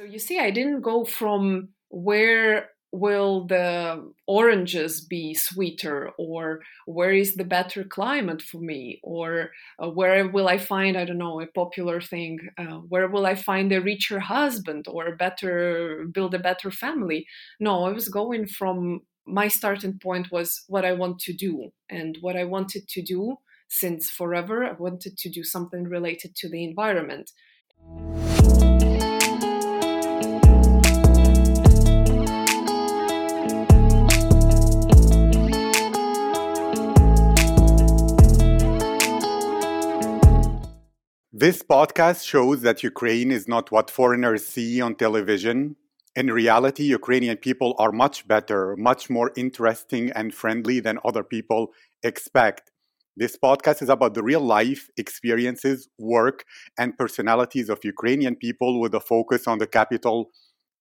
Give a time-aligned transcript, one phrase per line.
[0.00, 7.12] So you see, I didn't go from where will the oranges be sweeter or where
[7.12, 11.40] is the better climate for me or uh, where will i find i don't know
[11.40, 16.34] a popular thing uh, where will i find a richer husband or a better build
[16.34, 17.28] a better family?
[17.60, 22.18] No i was going from my starting point was what i want to do and
[22.22, 23.36] what i wanted to do
[23.68, 27.30] since forever i wanted to do something related to the environment
[41.40, 45.76] This podcast shows that Ukraine is not what foreigners see on television.
[46.14, 51.68] In reality, Ukrainian people are much better, much more interesting and friendly than other people
[52.02, 52.70] expect.
[53.16, 56.44] This podcast is about the real life experiences, work,
[56.78, 60.28] and personalities of Ukrainian people with a focus on the capital,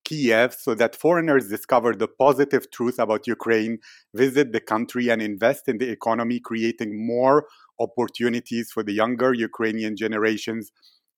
[0.03, 3.77] Kiev, so that foreigners discover the positive truth about Ukraine,
[4.13, 7.45] visit the country, and invest in the economy, creating more
[7.79, 10.71] opportunities for the younger Ukrainian generations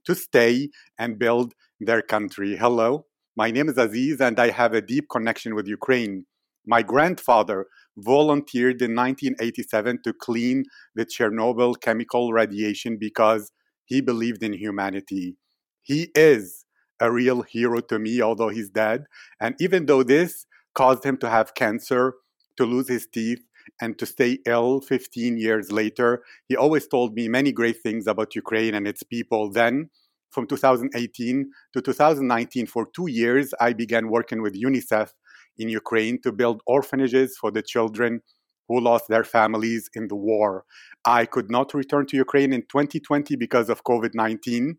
[0.06, 2.58] to stay and build their country.
[2.58, 6.26] Hello, my name is Aziz, and I have a deep connection with Ukraine.
[6.66, 7.68] My grandfather
[7.98, 10.64] volunteered in 1987 to clean
[10.96, 13.52] the Chernobyl chemical radiation because
[13.86, 15.36] he believed in humanity.
[15.82, 16.66] He is
[17.00, 19.06] a real hero to me, although he's dead.
[19.40, 20.46] And even though this
[20.76, 22.14] caused him to have cancer,
[22.58, 23.42] to lose his teeth,
[23.82, 26.24] and to stay ill 15 years later.
[26.48, 29.52] He always told me many great things about Ukraine and its people.
[29.52, 29.90] Then,
[30.30, 35.10] from 2018 to 2019, for two years, I began working with UNICEF
[35.58, 38.22] in Ukraine to build orphanages for the children
[38.70, 40.64] who lost their families in the war.
[41.04, 44.78] I could not return to Ukraine in 2020 because of COVID 19.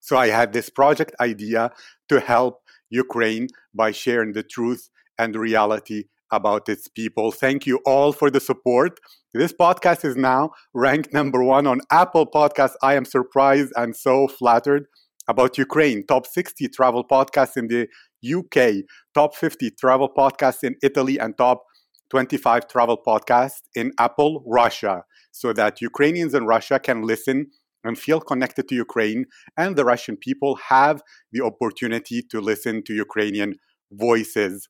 [0.00, 1.70] So I had this project idea
[2.08, 7.32] to help Ukraine by sharing the truth and reality about its people.
[7.32, 8.98] Thank you all for the support.
[9.34, 12.74] This podcast is now ranked number one on Apple Podcasts.
[12.82, 14.86] I am surprised and so flattered
[15.28, 16.04] about Ukraine.
[16.06, 17.88] Top 60 travel podcasts in the
[18.24, 18.84] UK,
[19.14, 21.62] top 50 travel podcasts in Italy, and top
[22.10, 27.46] 25 travel podcasts in Apple Russia, so that Ukrainians in Russia can listen
[27.84, 31.02] and feel connected to Ukraine, and the Russian people have
[31.32, 33.54] the opportunity to listen to Ukrainian
[33.92, 34.68] voices.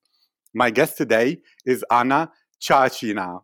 [0.54, 3.40] My guest today is Anna Chachina.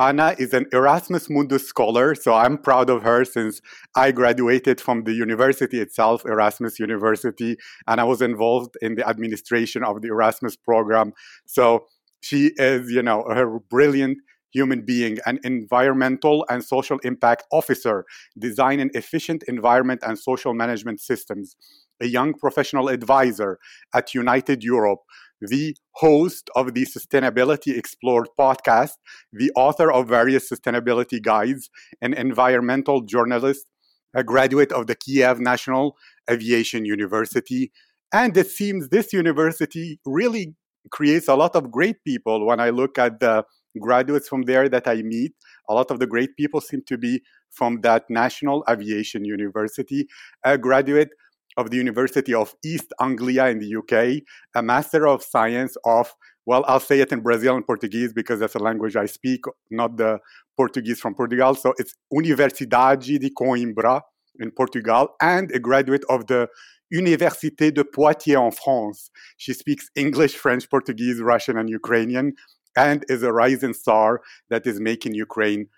[0.00, 3.60] Anna is an Erasmus Mundus scholar, so I'm proud of her since
[3.94, 7.56] I graduated from the university itself, Erasmus University,
[7.86, 11.12] and I was involved in the administration of the Erasmus program.
[11.46, 11.84] So
[12.20, 14.18] she is, you know, a brilliant
[14.52, 18.04] human being, an environmental and social impact officer,
[18.38, 21.54] design an efficient environment and social management systems,
[22.00, 23.58] a young professional advisor
[23.94, 25.00] at United Europe,
[25.40, 28.92] the host of the Sustainability Explored podcast,
[29.32, 31.70] the author of various sustainability guides,
[32.02, 33.66] an environmental journalist,
[34.14, 35.96] a graduate of the Kiev National
[36.30, 37.72] Aviation University.
[38.12, 40.54] And it seems this university really
[40.90, 42.46] creates a lot of great people.
[42.46, 43.44] When I look at the
[43.80, 45.32] graduates from there that I meet,
[45.68, 50.06] a lot of the great people seem to be from that National Aviation University.
[50.44, 51.10] A graduate
[51.60, 54.22] of the University of East Anglia in the UK,
[54.54, 56.14] a Master of Science of,
[56.46, 60.18] well, I'll say it in Brazilian Portuguese because that's a language I speak, not the
[60.56, 61.54] Portuguese from Portugal.
[61.54, 64.00] So it's Universidade de Coimbra
[64.38, 66.48] in Portugal, and a graduate of the
[66.92, 69.10] Université de Poitiers en France.
[69.36, 72.32] She speaks English, French, Portuguese, Russian, and Ukrainian,
[72.76, 75.68] and is a rising star that is making Ukraine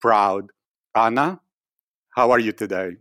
[0.00, 0.50] proud.
[0.94, 1.40] Anna,
[2.16, 2.96] how are you today?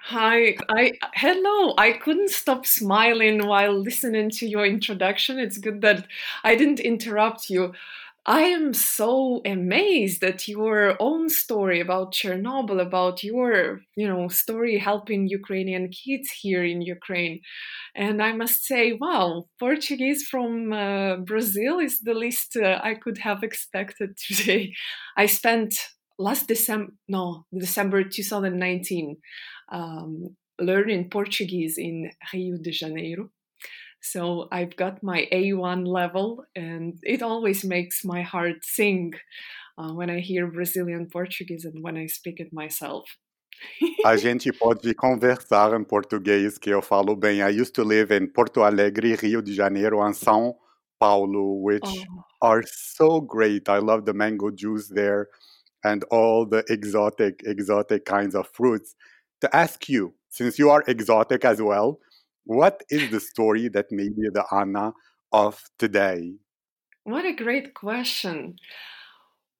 [0.00, 1.74] Hi, I hello.
[1.76, 5.38] I couldn't stop smiling while listening to your introduction.
[5.38, 6.06] It's good that
[6.44, 7.72] I didn't interrupt you.
[8.24, 14.78] I am so amazed at your own story about Chernobyl, about your, you know, story
[14.78, 17.40] helping Ukrainian kids here in Ukraine.
[17.94, 23.18] And I must say, wow, Portuguese from uh, Brazil is the least uh, I could
[23.18, 24.74] have expected today.
[25.16, 25.78] I spent
[26.18, 29.16] last December, no, December 2019
[29.70, 33.30] um, learning Portuguese in Rio de Janeiro.
[34.00, 39.12] So I've got my A1 level, and it always makes my heart sing
[39.76, 43.04] uh, when I hear Brazilian Portuguese and when I speak it myself.
[44.04, 47.42] A gente pode conversar em português, que eu falo bem.
[47.42, 50.54] I used to live in Porto Alegre, Rio de Janeiro, and São
[51.00, 52.24] Paulo, which oh.
[52.40, 53.68] are so great.
[53.68, 55.26] I love the mango juice there
[55.84, 58.94] and all the exotic, exotic kinds of fruits
[59.40, 62.00] to ask you, since you are exotic as well,
[62.44, 64.94] What is the story that made you the Anna
[65.32, 66.36] of today?
[67.04, 68.56] What a great question.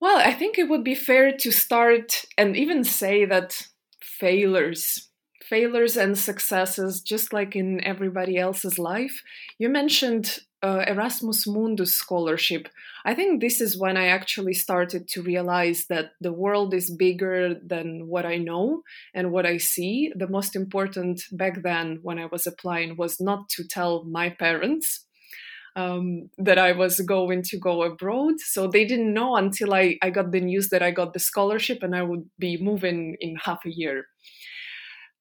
[0.01, 3.61] Well, I think it would be fair to start and even say that
[4.01, 5.08] failures,
[5.49, 9.23] failures and successes, just like in everybody else's life,
[9.57, 12.67] you mentioned uh, Erasmus Mundus scholarship.
[13.05, 17.55] I think this is when I actually started to realize that the world is bigger
[17.55, 20.11] than what I know and what I see.
[20.15, 25.05] The most important back then, when I was applying, was not to tell my parents
[25.75, 28.39] um, that I was going to go abroad.
[28.39, 31.83] So they didn't know until I, I got the news that I got the scholarship
[31.83, 34.07] and I would be moving in half a year.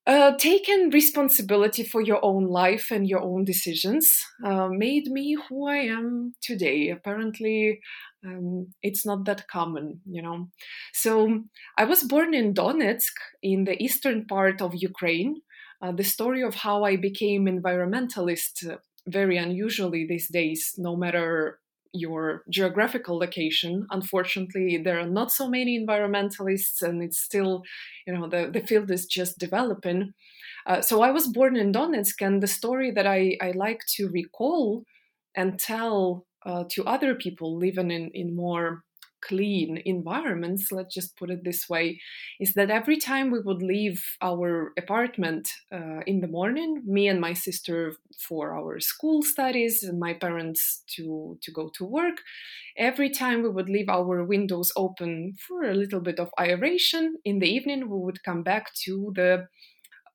[0.09, 5.69] Uh, taking responsibility for your own life and your own decisions uh, made me who
[5.69, 6.89] I am today.
[6.89, 7.79] Apparently,
[8.25, 10.49] um, it's not that common, you know.
[10.95, 11.43] So
[11.77, 13.13] I was born in Donetsk,
[13.43, 15.43] in the eastern part of Ukraine.
[15.83, 21.61] Uh, the story of how I became environmentalist very unusually these days, no matter
[21.93, 23.87] your geographical location.
[23.91, 27.63] Unfortunately, there are not so many environmentalists, and it's still,
[28.07, 30.13] you know, the, the field is just developing.
[30.67, 34.09] Uh, so I was born in Donetsk, and the story that I, I like to
[34.09, 34.85] recall
[35.35, 38.83] and tell uh, to other people living in, in more
[39.21, 42.01] clean environments, let's just put it this way,
[42.41, 47.21] is that every time we would leave our apartment uh, in the morning, me and
[47.21, 52.19] my sister for our school studies, and my parents to, to go to work,
[52.77, 57.39] every time we would leave our windows open for a little bit of aeration, in
[57.39, 59.47] the evening we would come back to the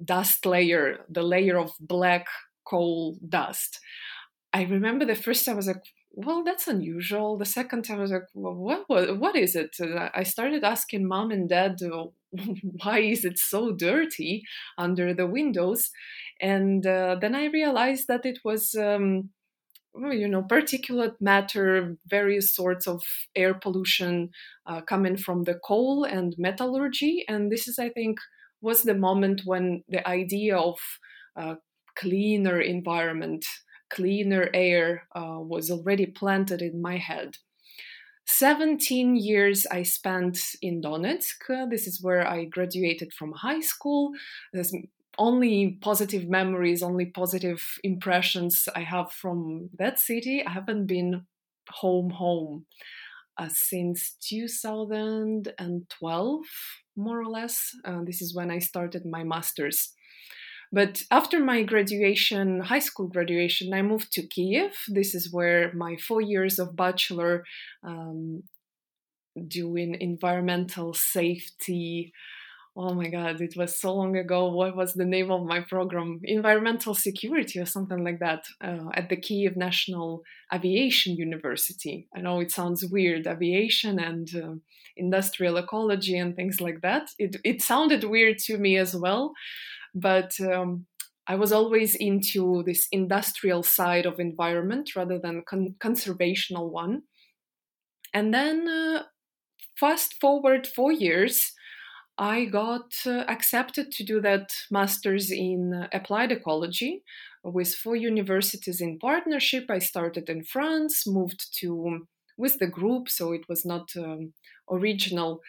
[0.03, 2.25] dust layer, the layer of black
[2.65, 3.79] coal dust.
[4.53, 5.83] I remember the first time I was like,
[6.15, 7.37] well, that's unusual.
[7.37, 9.75] The second time I was like, well, what, what, what is it?
[9.79, 11.77] And I started asking mom and dad,
[12.83, 14.43] why is it so dirty
[14.77, 15.89] under the windows?
[16.39, 19.31] And uh, then I realized that it was, um,
[19.95, 23.01] you know, particulate matter, various sorts of
[23.35, 24.29] air pollution
[24.67, 27.25] uh, coming from the coal and metallurgy.
[27.27, 28.19] And this is, I think,
[28.61, 30.77] was the moment when the idea of
[31.35, 31.55] uh,
[31.95, 33.45] cleaner environment
[33.93, 37.37] cleaner air uh, was already planted in my head.
[38.25, 41.69] 17 years I spent in Donetsk.
[41.69, 44.11] This is where I graduated from high school.
[44.53, 44.73] There's
[45.17, 50.43] only positive memories, only positive impressions I have from that city.
[50.45, 51.25] I haven't been
[51.69, 52.65] home, home
[53.37, 56.41] uh, since 2012,
[56.95, 57.75] more or less.
[57.85, 59.93] Uh, this is when I started my master's.
[60.73, 64.71] But after my graduation, high school graduation, I moved to Kiev.
[64.87, 67.43] This is where my four years of bachelor
[67.83, 68.41] um,
[69.47, 72.11] doing environmental safety.
[72.75, 74.49] Oh my God, it was so long ago.
[74.49, 76.21] What was the name of my program?
[76.23, 82.07] Environmental security or something like that uh, at the Kiev National Aviation University.
[82.15, 84.55] I know it sounds weird, aviation and uh,
[84.97, 87.11] industrial ecology and things like that.
[87.19, 89.33] It, it sounded weird to me as well
[89.93, 90.85] but um,
[91.27, 97.03] I was always into this industrial side of environment rather than con- conservational one.
[98.13, 99.03] And then, uh,
[99.79, 101.53] fast forward four years,
[102.17, 107.03] I got uh, accepted to do that master's in applied ecology
[107.43, 109.65] with four universities in partnership.
[109.69, 112.07] I started in France, moved to
[112.37, 114.33] with the group, so it was not um,
[114.69, 115.41] original.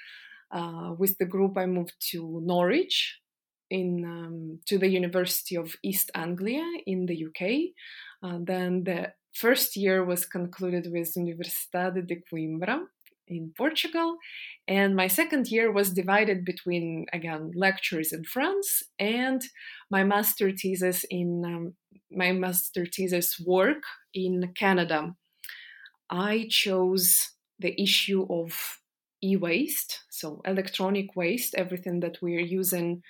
[0.51, 3.19] Uh, with the group, I moved to Norwich,
[3.75, 7.41] in um, to the University of East Anglia in the UK.
[8.23, 12.79] Uh, then the first year was concluded with Universidade de Coimbra
[13.27, 14.17] in Portugal,
[14.69, 19.41] and my second year was divided between again lectures in France and
[19.91, 21.75] my master thesis in um,
[22.11, 25.15] my master thesis work in Canada.
[26.11, 28.79] I chose the issue of
[29.23, 33.03] e-waste, so electronic waste, everything that we're using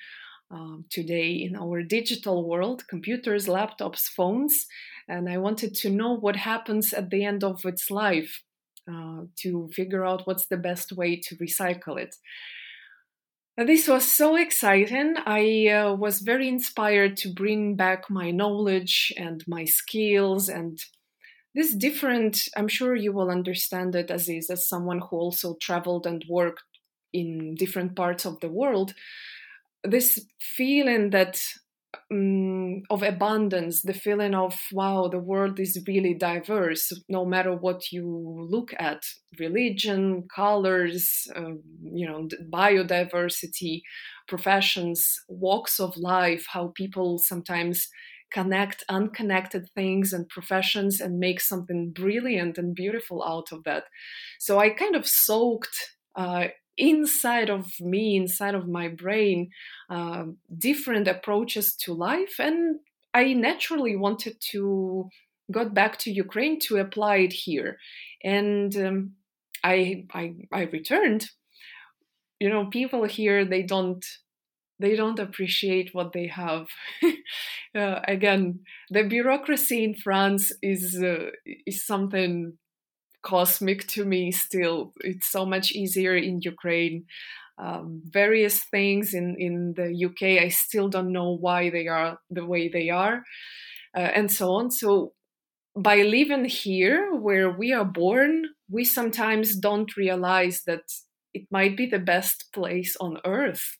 [0.54, 4.66] um, today in our digital world computers, laptops, phones.
[5.08, 8.42] And I wanted to know what happens at the end of its life
[8.90, 12.14] uh, to figure out what's the best way to recycle it.
[13.56, 15.14] This was so exciting.
[15.26, 20.78] I uh, was very inspired to bring back my knowledge and my skills and
[21.54, 26.06] this different i'm sure you will understand it as is as someone who also traveled
[26.06, 26.64] and worked
[27.12, 28.92] in different parts of the world
[29.84, 31.40] this feeling that
[32.10, 37.92] um, of abundance, the feeling of wow, the world is really diverse, no matter what
[37.92, 39.02] you look at,
[39.38, 43.82] religion, colors, uh, you know, biodiversity,
[44.26, 47.88] professions, walks of life, how people sometimes
[48.32, 53.84] connect unconnected things and professions and make something brilliant and beautiful out of that.
[54.40, 59.50] So I kind of soaked uh, inside of me, inside of my brain,
[59.90, 60.24] uh,
[60.58, 62.36] different approaches to life.
[62.38, 62.80] And
[63.12, 65.08] I naturally wanted to
[65.50, 67.78] got back to Ukraine to apply it here.
[68.22, 69.12] And um,
[69.62, 71.30] I, I, I returned.
[72.40, 74.04] You know, people here, they don't
[74.80, 76.66] they don't appreciate what they have.
[77.76, 81.30] uh, again, the bureaucracy in France is uh,
[81.66, 82.58] is something
[83.24, 84.92] cosmic to me still.
[85.00, 87.06] It's so much easier in Ukraine.
[87.56, 92.44] Um, various things in, in the UK, I still don't know why they are the
[92.44, 93.22] way they are,
[93.96, 94.70] uh, and so on.
[94.70, 95.12] So,
[95.76, 100.82] by living here where we are born, we sometimes don't realize that
[101.32, 103.76] it might be the best place on earth.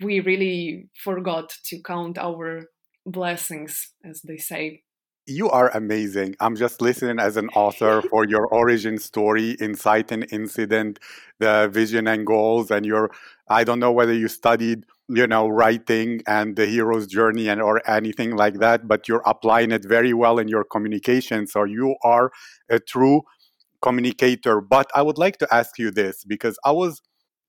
[0.00, 2.66] We really forgot to count our
[3.06, 4.82] blessings, as they say
[5.26, 6.36] you are amazing.
[6.40, 10.98] I'm just listening as an author for your origin story, insight and incident,
[11.38, 13.10] the vision and goals, and your.
[13.48, 17.82] I don't know whether you studied, you know, writing and the hero's journey and or
[17.88, 21.48] anything like that, but you're applying it very well in your communication.
[21.48, 22.30] So you are
[22.68, 23.22] a true
[23.82, 24.60] communicator.
[24.60, 27.00] But I would like to ask you this because I was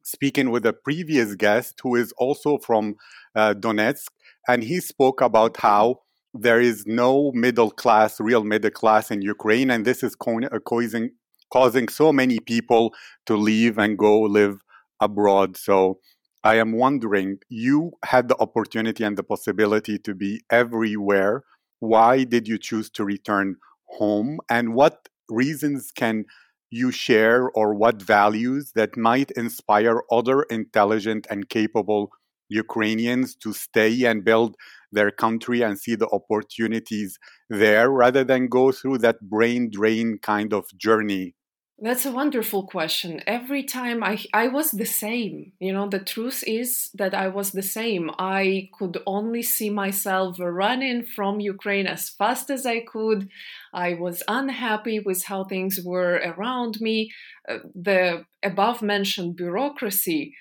[0.03, 2.95] speaking with a previous guest who is also from
[3.35, 4.07] uh, Donetsk,
[4.47, 5.99] and he spoke about how
[6.33, 11.11] there is no middle class, real middle class in Ukraine, and this is uh, causing
[11.51, 12.93] causing so many people
[13.25, 14.61] to leave and go live
[15.01, 15.57] abroad.
[15.57, 15.99] So
[16.43, 21.43] I am wondering, you had the opportunity and the possibility to be everywhere.
[21.79, 24.39] Why did you choose to return home?
[24.49, 26.25] And what reasons can
[26.69, 32.11] you share, or what values that might inspire other intelligent and capable
[32.51, 34.55] Ukrainians to stay and build
[34.91, 37.17] their country and see the opportunities
[37.49, 41.35] there rather than go through that brain drain kind of journey?
[41.83, 43.21] That's a wonderful question.
[43.25, 45.53] Every time I I was the same.
[45.59, 48.11] You know, the truth is that I was the same.
[48.19, 53.29] I could only see myself running from Ukraine as fast as I could.
[53.73, 57.09] I was unhappy with how things were around me.
[57.49, 60.35] Uh, the above mentioned bureaucracy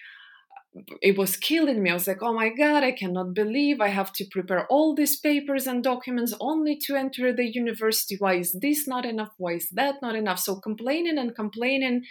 [1.02, 1.90] it was killing me.
[1.90, 5.18] I was like, oh my God, I cannot believe I have to prepare all these
[5.18, 8.16] papers and documents only to enter the university.
[8.18, 9.32] Why is this not enough?
[9.36, 10.38] Why is that not enough?
[10.38, 12.02] So complaining and complaining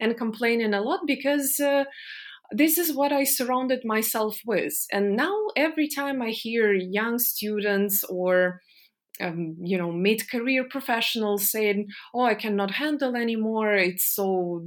[0.00, 1.84] and complaining a lot because uh,
[2.50, 4.74] this is what I surrounded myself with.
[4.90, 8.60] And now every time I hear young students or
[9.20, 14.62] um, you know mid-career professionals saying oh i cannot handle anymore it's so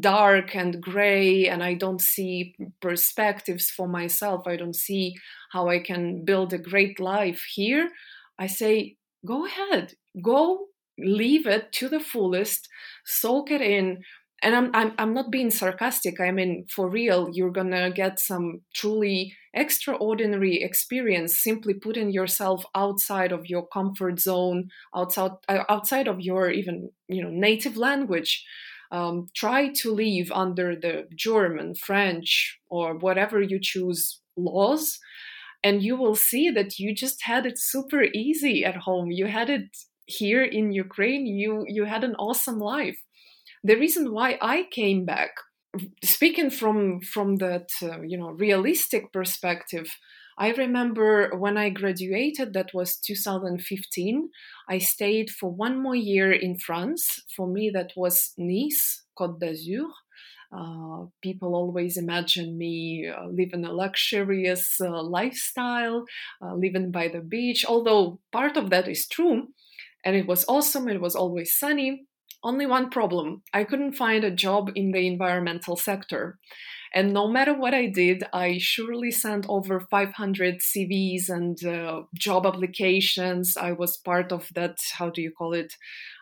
[0.00, 4.46] dark and gray and i don't see perspectives for myself.
[4.46, 5.14] I don't see
[5.52, 7.90] how i can build a great life here.
[8.38, 9.94] I say go ahead.
[10.22, 10.66] Go
[10.98, 12.68] leave it to the fullest.
[13.04, 14.02] Soak it in.
[14.42, 16.20] And I'm, I'm i'm not being sarcastic.
[16.20, 23.32] I mean for real you're gonna get some truly extraordinary experience simply putting yourself outside
[23.32, 28.44] of your comfort zone outside uh, outside of your even you know native language
[28.90, 34.98] um, try to live under the German, French, or whatever you choose laws,
[35.62, 39.10] and you will see that you just had it super easy at home.
[39.10, 39.68] You had it
[40.06, 41.26] here in Ukraine.
[41.26, 42.98] You you had an awesome life.
[43.62, 45.30] The reason why I came back,
[46.02, 49.90] speaking from from that uh, you know realistic perspective,
[50.38, 54.30] I remember when I graduated, that was 2015,
[54.68, 57.24] I stayed for one more year in France.
[57.36, 59.88] For me, that was Nice, Côte d'Azur.
[60.50, 66.04] Uh, people always imagine me uh, living a luxurious uh, lifestyle,
[66.40, 69.48] uh, living by the beach, although part of that is true.
[70.04, 72.07] And it was awesome, it was always sunny.
[72.42, 76.38] Only one problem I couldn't find a job in the environmental sector.
[76.94, 82.46] And no matter what I did, I surely sent over 500 CVs and uh, job
[82.46, 83.56] applications.
[83.56, 85.74] I was part of that, how do you call it?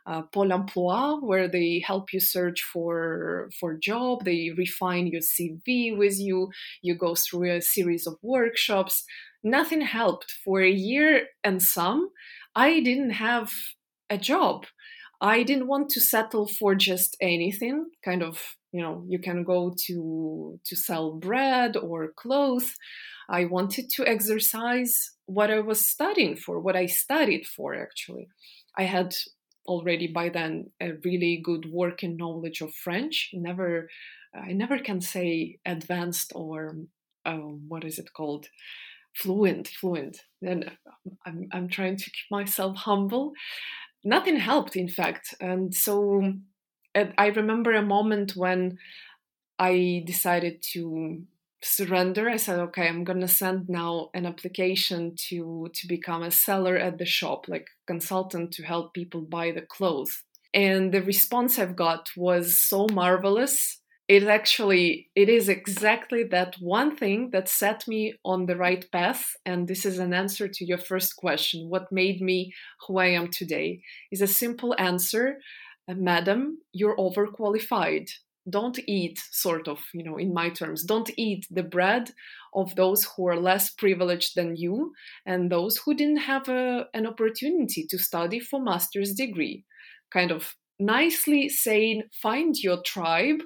[0.06, 4.24] Uh, Pôle emploi, where they help you search for for job.
[4.24, 6.50] They refine your CV with you.
[6.82, 9.04] You go through a series of workshops.
[9.42, 12.10] Nothing helped for a year and some.
[12.54, 13.52] I didn't have
[14.10, 14.66] a job.
[15.20, 19.74] I didn't want to settle for just anything, kind of you know you can go
[19.86, 22.74] to to sell bread or clothes
[23.28, 24.94] i wanted to exercise
[25.24, 28.28] what i was studying for what i studied for actually
[28.76, 29.14] i had
[29.66, 33.88] already by then a really good working knowledge of french never
[34.34, 36.76] i never can say advanced or
[37.24, 38.46] uh, what is it called
[39.16, 40.20] fluent, fluent.
[40.42, 40.70] And
[41.24, 43.32] I'm, I'm trying to keep myself humble.
[44.04, 45.34] Nothing helped, in fact.
[45.40, 46.34] And so
[46.94, 48.78] I remember a moment when
[49.58, 51.22] I decided to
[51.62, 52.30] surrender.
[52.30, 56.98] I said, okay, I'm gonna send now an application to to become a seller at
[56.98, 60.22] the shop, like consultant to help people buy the clothes.
[60.54, 66.94] And the response I've got was so marvelous it actually it is exactly that one
[66.96, 70.78] thing that set me on the right path and this is an answer to your
[70.78, 72.52] first question what made me
[72.86, 73.80] who i am today.
[74.12, 75.38] Is a simple answer
[75.88, 78.08] uh, madam you're overqualified.
[78.48, 80.84] Don't eat sort of you know in my terms.
[80.84, 82.10] Don't eat the bread
[82.54, 84.92] of those who are less privileged than you
[85.26, 89.64] and those who didn't have a, an opportunity to study for master's degree.
[90.12, 93.40] Kind of nicely saying find your tribe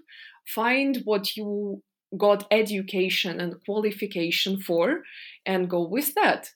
[0.54, 1.82] find what you
[2.16, 5.02] got education and qualification for
[5.46, 6.50] and go with that.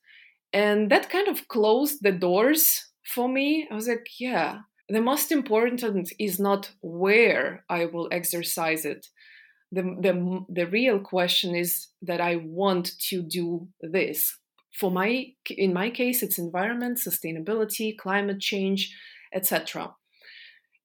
[0.52, 3.68] And that kind of closed the doors for me.
[3.70, 9.06] I was like yeah the most important is not where i will exercise it.
[9.72, 14.36] The, the, the real question is that i want to do this.
[14.78, 18.94] For my in my case it's environment sustainability climate change
[19.32, 19.94] etc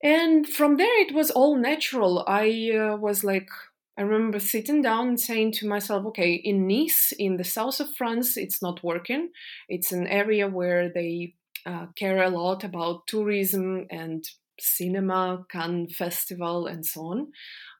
[0.01, 2.23] and from there it was all natural.
[2.27, 3.49] I uh, was like
[3.97, 7.93] i remember sitting down and saying to myself okay in nice in the south of
[7.95, 9.29] france it's not working.
[9.67, 14.23] It's an area where they uh, care a lot about tourism and
[14.59, 17.27] cinema cannes festival and so on.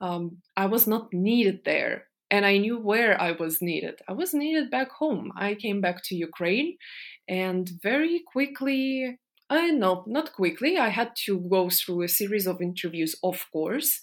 [0.02, 4.02] Um, i was not needed there and i knew where i was needed.
[4.08, 5.32] I was needed back home.
[5.38, 6.78] I came back to ukraine
[7.30, 10.78] and very quickly uh, no, not quickly.
[10.78, 14.00] I had to go through a series of interviews, of course,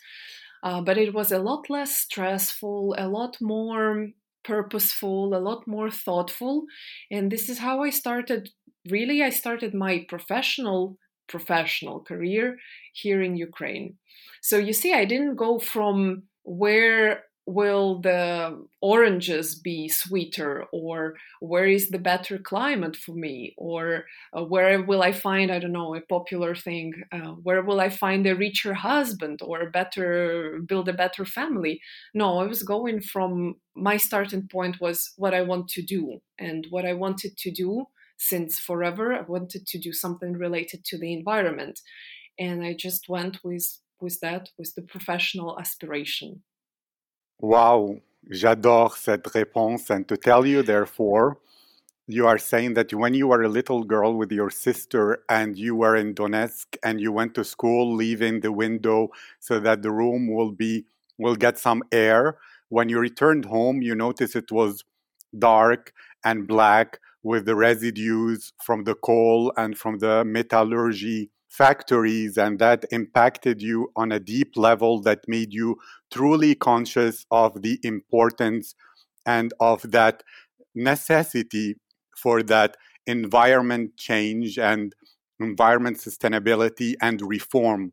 [0.62, 4.08] uh, but it was a lot less stressful, a lot more
[4.44, 6.64] purposeful, a lot more thoughtful.
[7.10, 8.50] And this is how I started.
[8.88, 10.98] Really, I started my professional
[11.28, 12.56] professional career
[12.92, 13.98] here in Ukraine.
[14.40, 20.64] So you see, I didn't go from where will the oranges be sweeter?
[20.72, 23.54] Or where is the better climate for me?
[23.56, 24.04] Or
[24.36, 26.92] uh, where will i find i don't know a popular thing?
[27.12, 31.80] Uh, where will i find a richer husband or a better build a better family?
[32.14, 36.18] No i was going from my starting point was what i want to do.
[36.38, 37.86] And what i wanted to do
[38.18, 41.80] since forever i wanted to do something related to the environment.
[42.38, 46.42] And i just went with with that with the professional aspiration
[47.40, 49.90] Wow, j'adore cette réponse.
[49.90, 51.38] And to tell you, therefore,
[52.06, 55.74] you are saying that when you were a little girl with your sister and you
[55.74, 59.08] were in Donetsk and you went to school leaving the window
[59.40, 60.86] so that the room will be
[61.18, 64.84] will get some air when you returned home you noticed it was
[65.38, 65.92] dark
[66.24, 72.84] and black with the residues from the coal and from the metallurgy factories and that
[72.90, 75.76] impacted you on a deep level that made you
[76.12, 78.74] truly conscious of the importance
[79.24, 80.22] and of that
[80.74, 81.76] necessity
[82.16, 84.94] for that environment change and
[85.40, 87.92] environment sustainability and reform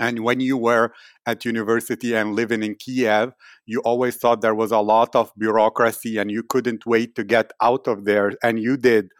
[0.00, 0.92] and when you were
[1.26, 3.34] at university and living in Kiev,
[3.66, 7.52] you always thought there was a lot of bureaucracy and you couldn't wait to get
[7.60, 8.32] out of there.
[8.42, 9.10] And you did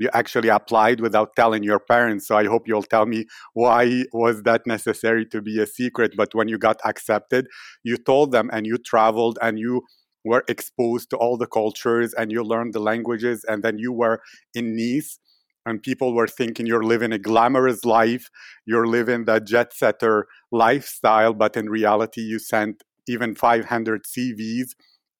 [0.00, 4.42] you actually applied without telling your parents so i hope you'll tell me why was
[4.42, 7.46] that necessary to be a secret but when you got accepted
[7.84, 9.82] you told them and you traveled and you
[10.24, 14.20] were exposed to all the cultures and you learned the languages and then you were
[14.54, 15.18] in nice
[15.66, 18.28] and people were thinking you're living a glamorous life
[18.66, 24.70] you're living the jet setter lifestyle but in reality you sent even 500 cvs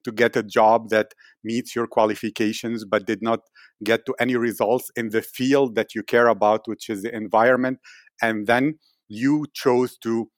[0.05, 3.41] to get a job that meets your qualifications but did not
[3.85, 7.79] get to any results in the field that you care about which is the environment.
[8.23, 10.31] And then you chose to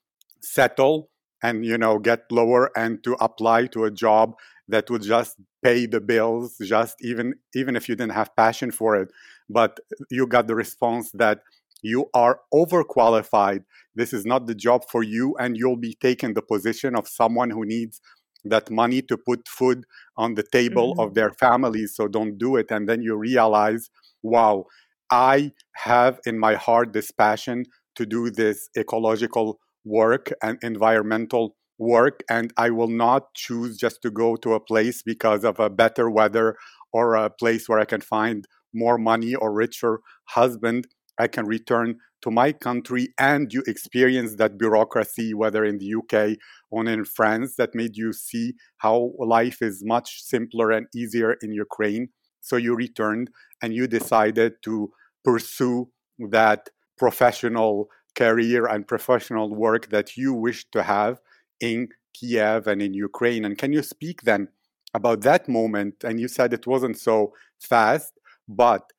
[0.43, 1.11] settle
[1.43, 4.35] and you know get lower and to apply to a job
[4.69, 8.97] that would just pay the bills just even even if you didn't have passion for
[8.97, 9.09] it.
[9.49, 9.79] But
[10.11, 11.41] you got the response that
[11.83, 13.65] you are overqualified.
[13.95, 17.51] This is not the job for you and you'll be taking the position of someone
[17.51, 18.01] who needs
[18.45, 19.85] that money to put food
[20.17, 21.01] on the table mm-hmm.
[21.01, 23.91] of their families so don't do it and then you realize
[24.23, 24.65] wow
[25.11, 32.23] i have in my heart this passion to do this ecological work and environmental work
[32.29, 36.11] and i will not choose just to go to a place because of a better
[36.11, 36.57] weather
[36.93, 40.87] or a place where i can find more money or richer husband
[41.19, 46.39] i can return to my country and you experienced that bureaucracy, whether in the UK
[46.71, 51.53] or in France, that made you see how life is much simpler and easier in
[51.53, 52.09] Ukraine.
[52.41, 53.31] So you returned
[53.63, 54.93] and you decided to
[55.25, 55.91] pursue
[56.31, 61.21] that professional career and professional work that you wish to have
[61.61, 63.45] in Kiev and in Ukraine.
[63.45, 64.49] And can you speak then
[64.95, 66.05] about that moment?
[66.05, 68.13] And you said it wasn't so fast,
[68.49, 68.93] but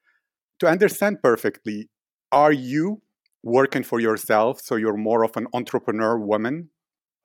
[0.60, 1.90] to understand perfectly,
[2.32, 3.03] are you
[3.44, 4.62] working for yourself?
[4.62, 6.70] So you're more of an entrepreneur woman,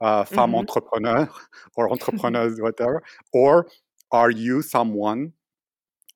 [0.00, 0.58] uh, femme mm-hmm.
[0.58, 1.30] entrepreneur
[1.76, 3.02] or entrepreneurs, whatever,
[3.32, 3.68] or
[4.12, 5.32] are you someone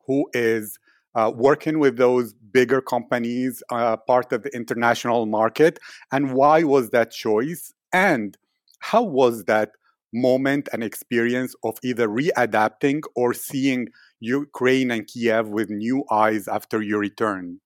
[0.06, 0.78] who is
[1.14, 5.78] uh, working with those bigger companies, uh, part of the international market?
[6.10, 7.72] And why was that choice?
[7.92, 8.36] And
[8.78, 9.70] how was that
[10.12, 13.88] moment and experience of either readapting or seeing
[14.20, 17.60] Ukraine and Kiev with new eyes after your return?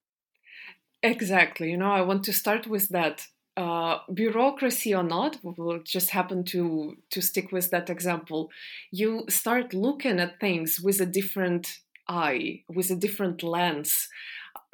[1.10, 1.70] Exactly.
[1.70, 3.26] You know, I want to start with that.
[3.58, 8.50] Uh, bureaucracy or not, we'll just happen to to stick with that example.
[8.90, 14.08] You start looking at things with a different eye, with a different lens.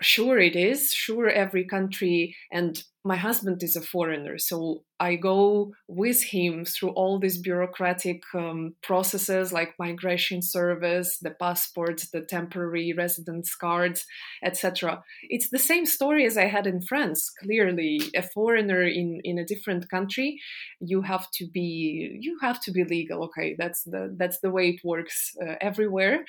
[0.03, 0.93] Sure, it is.
[0.93, 6.91] Sure, every country and my husband is a foreigner, so I go with him through
[6.91, 14.07] all these bureaucratic um, processes like migration service, the passports, the temporary residence cards,
[14.45, 15.03] etc.
[15.29, 17.29] It's the same story as I had in France.
[17.43, 20.39] Clearly, a foreigner in in a different country,
[20.81, 23.25] you have to be you have to be legal.
[23.25, 26.25] Okay, that's the that's the way it works uh, everywhere.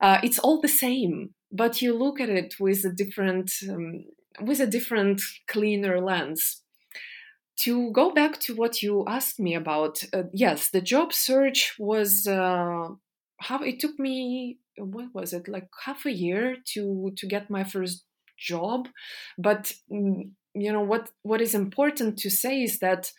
[0.00, 4.04] Uh, it's all the same, but you look at it with a different um,
[4.40, 6.62] with a different, cleaner lens.
[7.58, 12.26] To go back to what you asked me about, uh, yes, the job search was
[12.26, 12.88] uh,
[13.38, 14.58] how it took me.
[14.78, 18.04] What was it like half a year to to get my first
[18.38, 18.88] job,
[19.36, 23.12] but mm, you know what what is important to say is that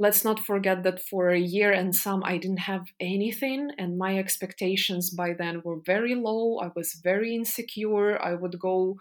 [0.00, 4.18] let's not forget that for a year and some I didn't have anything, and my
[4.18, 6.58] expectations by then were very low.
[6.58, 8.20] I was very insecure.
[8.30, 8.96] I would go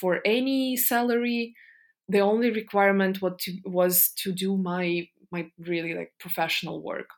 [0.00, 1.54] for any salary.
[2.08, 7.08] The only requirement was to do my my really like professional work.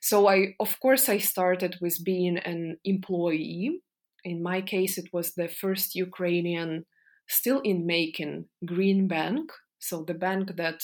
[0.00, 3.80] So I of course I started with being an employee.
[4.24, 6.70] In my case, it was the first Ukrainian
[7.28, 9.52] still in making green bank.
[9.78, 10.80] So the bank that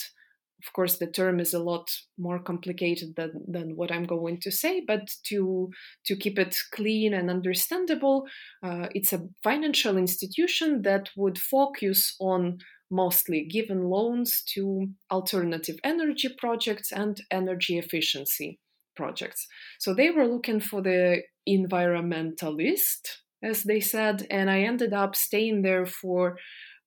[0.65, 4.51] of course the term is a lot more complicated than, than what i'm going to
[4.51, 5.69] say but to
[6.05, 8.25] to keep it clean and understandable
[8.63, 12.57] uh, it's a financial institution that would focus on
[12.91, 18.59] mostly given loans to alternative energy projects and energy efficiency
[18.95, 19.47] projects.
[19.79, 23.01] So they were looking for the environmentalist
[23.41, 26.37] as they said and i ended up staying there for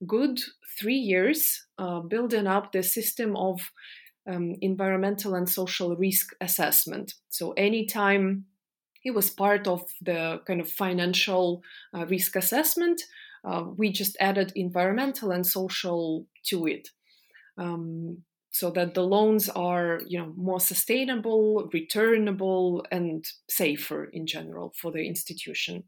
[0.06, 0.40] good
[0.78, 3.60] three years uh, building up the system of
[4.26, 7.14] um, environmental and social risk assessment.
[7.28, 8.46] So anytime
[9.04, 11.62] it was part of the kind of financial
[11.94, 13.02] uh, risk assessment,
[13.44, 16.88] uh, we just added environmental and social to it.
[17.58, 24.74] Um, so that the loans are you know more sustainable returnable and safer in general
[24.76, 25.84] for the institution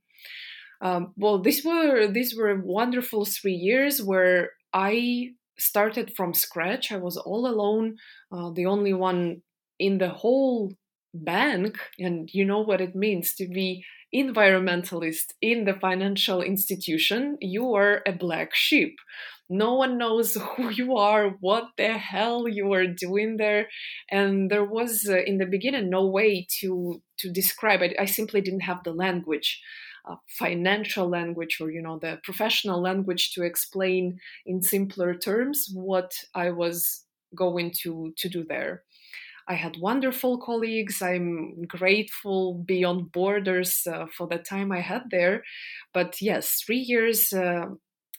[0.85, 6.92] um, well, these were these were wonderful three years where I started from scratch.
[6.92, 7.97] I was all alone,
[8.31, 9.40] uh, the only one
[9.79, 10.75] in the whole
[11.14, 13.83] bank, and you know what it means to be
[14.14, 17.38] environmentalist in the financial institution.
[17.40, 18.97] You are a black sheep.
[19.49, 23.68] No one knows who you are, what the hell you are doing there,
[24.11, 27.97] and there was uh, in the beginning no way to to describe it.
[27.99, 29.62] I simply didn't have the language
[30.07, 36.12] uh, financial language or you know the professional language to explain in simpler terms what
[36.35, 38.83] I was going to to do there.
[39.47, 41.03] I had wonderful colleagues.
[41.03, 45.43] I'm grateful beyond borders uh, for the time I had there.
[45.93, 47.67] But yes, three years uh,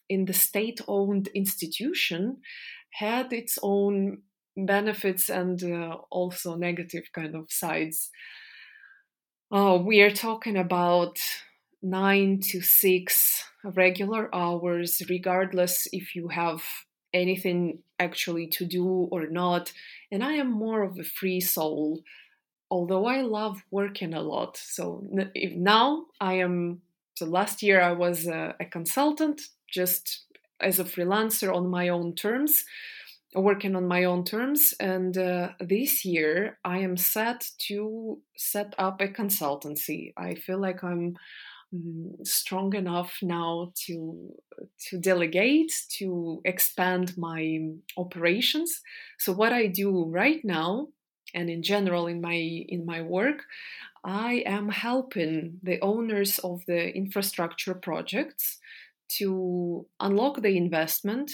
[0.08, 2.38] in the state owned institution
[2.92, 4.22] had its own
[4.56, 8.10] benefits and uh, also negative kind of sides.
[9.52, 11.20] Uh, we are talking about
[11.86, 16.64] nine to six regular hours, regardless if you have
[17.14, 19.72] anything actually to do or not.
[20.12, 22.02] And I am more of a free soul,
[22.72, 24.58] although I love working a lot.
[24.58, 26.82] So if now I am,
[27.14, 30.26] so last year I was a, a consultant, just
[30.60, 32.66] as a freelancer on my own terms
[33.36, 39.02] working on my own terms and uh, this year i am set to set up
[39.02, 41.18] a consultancy i feel like i'm
[42.24, 44.34] strong enough now to
[44.80, 47.60] to delegate to expand my
[47.98, 48.82] operations
[49.20, 50.88] so what i do right now
[51.36, 53.44] and in general in my in my work,
[54.04, 58.60] I am helping the owners of the infrastructure projects
[59.18, 61.32] to unlock the investment,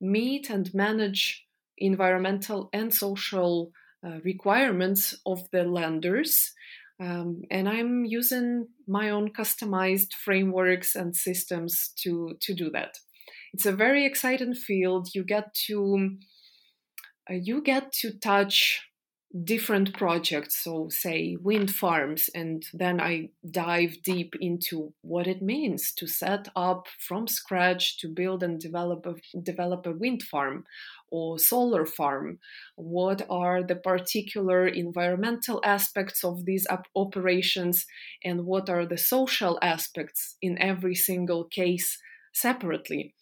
[0.00, 1.44] meet and manage
[1.76, 3.72] environmental and social
[4.06, 6.52] uh, requirements of the lenders.
[7.00, 12.98] Um, and I'm using my own customized frameworks and systems to, to do that.
[13.54, 15.08] It's a very exciting field.
[15.14, 16.18] You get to
[17.30, 18.82] uh, you get to touch
[19.44, 25.92] different projects, so say wind farms, and then I dive deep into what it means
[25.94, 30.64] to set up from scratch to build and develop a, develop a wind farm
[31.10, 32.38] or solar farm.
[32.76, 37.86] What are the particular environmental aspects of these op- operations,
[38.24, 41.98] and what are the social aspects in every single case
[42.32, 43.14] separately?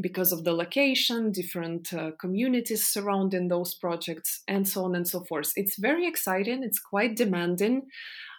[0.00, 5.24] because of the location, different uh, communities surrounding those projects, and so on and so
[5.24, 5.52] forth.
[5.56, 7.82] It's very exciting, it's quite demanding.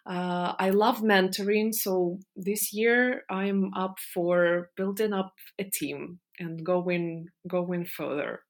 [0.10, 6.66] Uh, I love mentoring, so this year I'm up for building up a team and
[6.66, 8.42] going going further.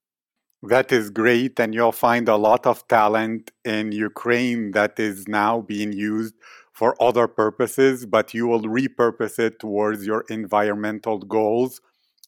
[0.62, 5.60] That is great, and you'll find a lot of talent in Ukraine that is now
[5.62, 6.34] being used
[6.74, 11.80] for other purposes, but you will repurpose it towards your environmental goals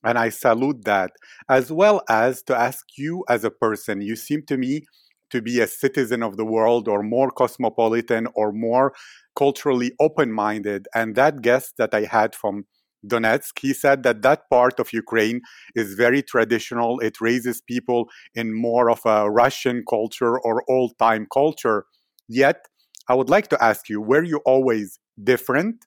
[0.06, 1.12] and I salute that,
[1.48, 4.02] as well as to ask you as a person.
[4.02, 4.84] You seem to me
[5.30, 8.94] to be a citizen of the world or more cosmopolitan or more
[9.36, 10.88] culturally open minded.
[10.94, 12.66] And that guest that I had from
[13.06, 15.40] Donetsk, he said that that part of Ukraine
[15.74, 17.00] is very traditional.
[17.00, 21.86] It raises people in more of a Russian culture or old time culture.
[22.28, 22.66] Yet,
[23.08, 25.84] I would like to ask you were you always different?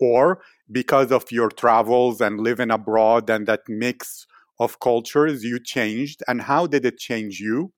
[0.00, 4.26] Or because of your travels and living abroad and that mix
[4.58, 7.72] of cultures you changed and how did it change you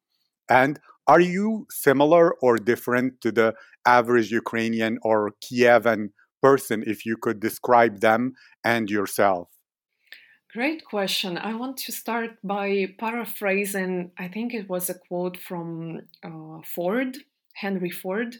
[0.48, 3.54] and are you similar or different to the
[3.86, 6.10] average ukrainian or kievan
[6.48, 8.22] person if you could describe them
[8.72, 9.48] and yourself
[10.54, 11.36] Great question.
[11.36, 17.16] I want to start by paraphrasing, I think it was a quote from uh, Ford,
[17.54, 18.36] Henry Ford,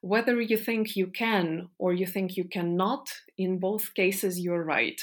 [0.00, 5.00] whether you think you can or you think you cannot, in both cases, you're right.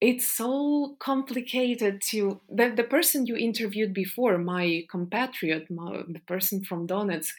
[0.00, 2.40] It's so complicated to.
[2.48, 7.34] The, the person you interviewed before, my compatriot, my, the person from Donetsk,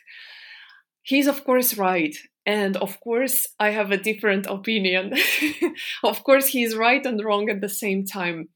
[1.02, 2.16] he's of course right.
[2.46, 5.14] And of course, I have a different opinion.
[6.04, 8.50] of course, he's right and wrong at the same time.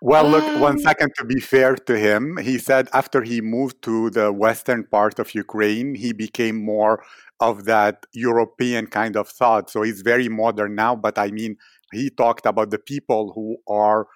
[0.00, 3.82] Well, look, um, one second to be fair to him, he said after he moved
[3.82, 7.04] to the western part of Ukraine, he became more
[7.38, 9.70] of that European kind of thought.
[9.70, 11.56] So he's very modern now, but I mean,
[11.92, 14.08] he talked about the people who are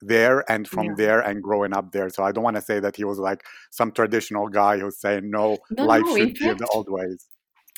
[0.00, 0.94] there and from yeah.
[0.96, 2.08] there and growing up there.
[2.08, 5.28] So I don't want to say that he was like some traditional guy who's saying,
[5.30, 7.26] no, no life no, should be the old ways.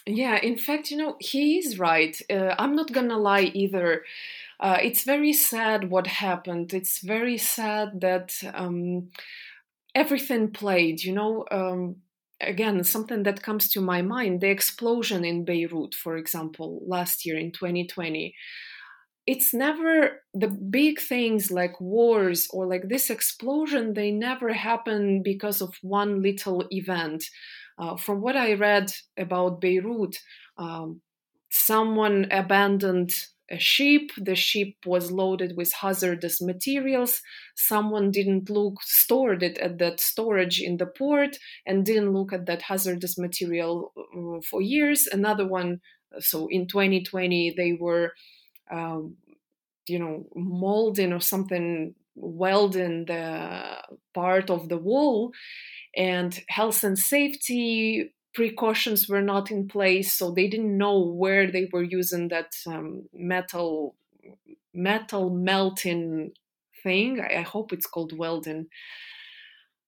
[0.09, 2.19] Yeah, in fact, you know, he is right.
[2.31, 4.05] Uh, I'm not to lie either.
[4.61, 6.75] Uh, it's very sad what happened.
[6.75, 9.11] It's very sad that um,
[9.95, 11.47] everything played, you know.
[11.51, 11.97] Um,
[12.41, 17.39] again, something that comes to my mind the explosion in Beirut, for example, last year
[17.39, 18.35] in 2020
[19.27, 25.61] it's never the big things like wars or like this explosion they never happen because
[25.61, 27.25] of one little event
[27.79, 30.17] uh, from what i read about beirut
[30.59, 31.01] um,
[31.51, 33.13] someone abandoned
[33.51, 34.11] a ship.
[34.17, 37.23] The ship was loaded with hazardous materials.
[37.57, 42.47] Someone didn't look, stored it at that storage in the port, and didn't look at
[42.47, 45.07] that hazardous material uh, for years.
[45.07, 45.81] Another one,
[46.19, 48.13] so in 2020, they were,
[48.71, 49.17] um,
[49.87, 53.83] you know, molding or something, welding the
[54.15, 55.33] part of the wall,
[55.97, 61.69] and health and safety precautions were not in place, so they didn't know where they
[61.73, 63.97] were using that um, metal
[64.75, 66.33] metal melting
[66.83, 67.21] thing.
[67.21, 68.67] I, I, hope it's called welding.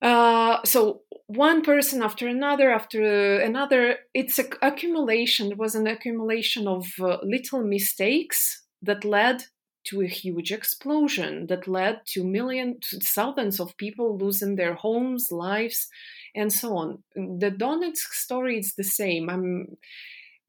[0.02, 5.52] Uh, so one person after another after another, it's a accumulation.
[5.52, 9.44] It was an accumulation of uh, little mistakes that led
[9.90, 15.88] to a huge explosion that led to millions, thousands of people losing their homes, lives,
[16.34, 17.02] and so on.
[17.14, 19.28] The Donetsk story is the same.
[19.28, 19.76] I'm,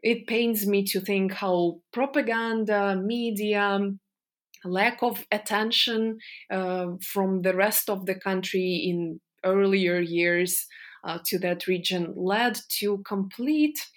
[0.04, 3.92] it pains me to think how propaganda, media,
[4.64, 6.20] lack of attention
[6.52, 10.68] uh, from the rest of the country in earlier years
[11.04, 13.88] uh, to that region led to complete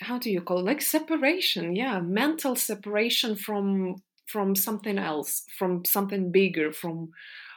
[0.00, 0.64] how do you call it?
[0.64, 3.94] like separation yeah mental separation from
[4.26, 7.10] from something else from something bigger from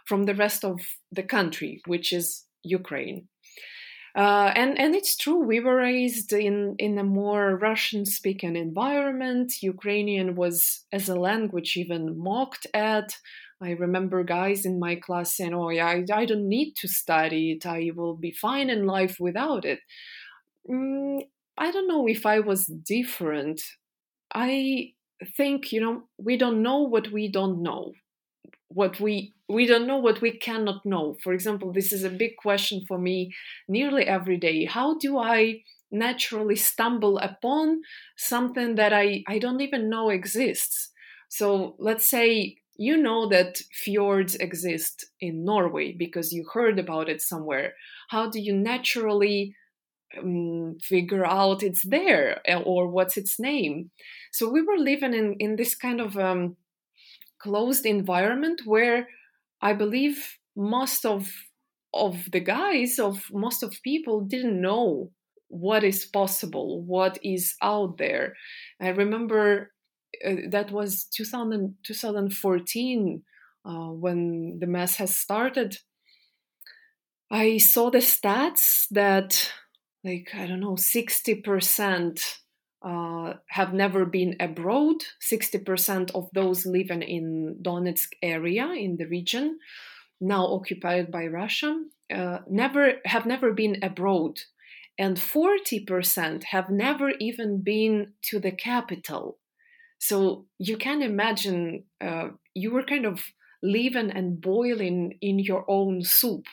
[0.05, 0.79] from the rest of
[1.11, 3.27] the country which is ukraine
[4.15, 5.37] Uh, and and it's true.
[5.37, 9.61] We were raised in in a more Russian-speaking environment.
[9.61, 13.17] Ukrainian was as a language even mocked at.
[13.61, 17.51] I remember guys in my class saying, "Oh, yeah, I, I don't need to study
[17.53, 17.65] it.
[17.65, 19.79] I will be fine in life without it."
[20.69, 21.27] Mm,
[21.57, 23.61] I don't know if I was different.
[24.33, 24.93] I
[25.25, 27.93] think you know we don't know what we don't know.
[28.69, 31.17] What we we don't know what we cannot know.
[31.23, 33.33] For example this is a big question for me
[33.67, 34.65] nearly every day.
[34.65, 37.81] How do i naturally stumble upon
[38.15, 40.91] something that i i don't even know exists?
[41.29, 47.21] So let's say you know that fjords exist in norway because you heard about it
[47.21, 47.73] somewhere.
[48.09, 49.55] How do you naturally
[50.17, 53.91] um, figure out it's there eh, or what's its name
[54.31, 56.55] so we were living in in this kind of um,
[57.39, 59.07] closed environment where
[59.61, 61.31] I believe most of
[61.93, 65.11] of the guys of most of people didn't know
[65.47, 68.35] what is possible, what is out there.
[68.79, 69.71] I remember
[70.25, 73.23] uh, that was 2000, 2014
[73.65, 75.77] uh, when the mess has started.
[77.31, 79.51] I saw the stats that,
[80.03, 82.35] like, I don't know, 60%
[82.81, 84.97] uh, have never been abroad.
[85.21, 89.59] 60% of those living in Donetsk area in the region,
[90.21, 91.83] now occupied by Russia,
[92.13, 94.39] uh, never have never been abroad,
[94.97, 99.37] and 40% have never even been to the capital.
[99.99, 103.21] So you can imagine uh, you were kind of
[103.61, 106.45] living and boiling in your own soup.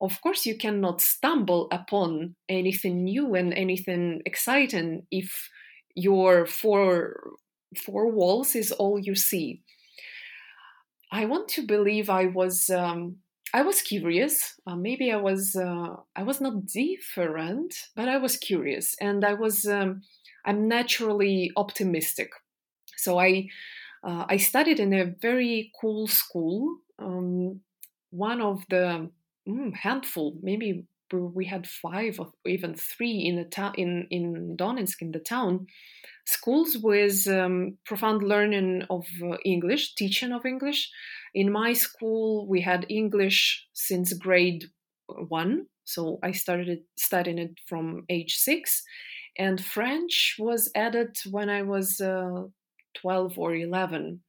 [0.00, 5.48] Of course, you cannot stumble upon anything new and anything exciting if
[5.94, 7.34] your four
[7.76, 9.62] four walls is all you see.
[11.10, 13.16] I want to believe I was um,
[13.54, 14.54] I was curious.
[14.66, 19.34] Uh, maybe I was uh, I was not different, but I was curious, and I
[19.34, 20.02] was um,
[20.44, 22.30] I'm naturally optimistic.
[22.96, 23.48] So I
[24.04, 26.78] uh, I studied in a very cool school.
[26.98, 27.60] Um,
[28.10, 29.10] one of the
[29.48, 35.00] mm, handful, maybe we had five or even three in the town in in Donetsk
[35.00, 35.66] in the town
[36.26, 40.90] schools with um, profound learning of uh, English, teaching of English.
[41.34, 44.64] In my school, we had English since grade
[45.06, 48.82] one, so I started studying it from age six,
[49.38, 52.44] and French was added when I was uh,
[53.00, 54.20] twelve or eleven.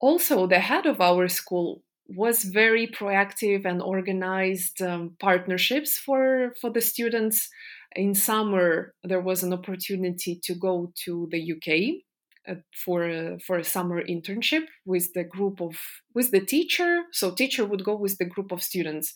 [0.00, 6.70] Also, the head of our school was very proactive and organized um, partnerships for for
[6.70, 7.48] the students.
[7.96, 12.02] In summer, there was an opportunity to go to the UK
[12.48, 15.76] uh, for a, for a summer internship with the group of
[16.14, 17.02] with the teacher.
[17.12, 19.12] So teacher would go with the group of students,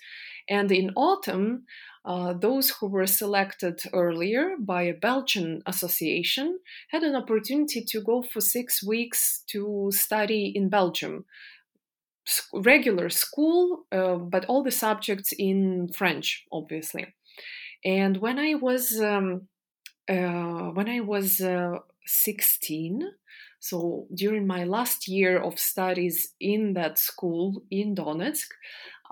[0.48, 1.64] and in autumn.
[2.04, 8.24] Uh, those who were selected earlier by a Belgian association had an opportunity to go
[8.24, 11.24] for six weeks to study in Belgium
[12.52, 17.06] regular school, uh, but all the subjects in French, obviously.
[17.84, 19.48] And when I was um,
[20.08, 23.02] uh, when I was uh, 16,
[23.60, 28.48] so during my last year of studies in that school in Donetsk,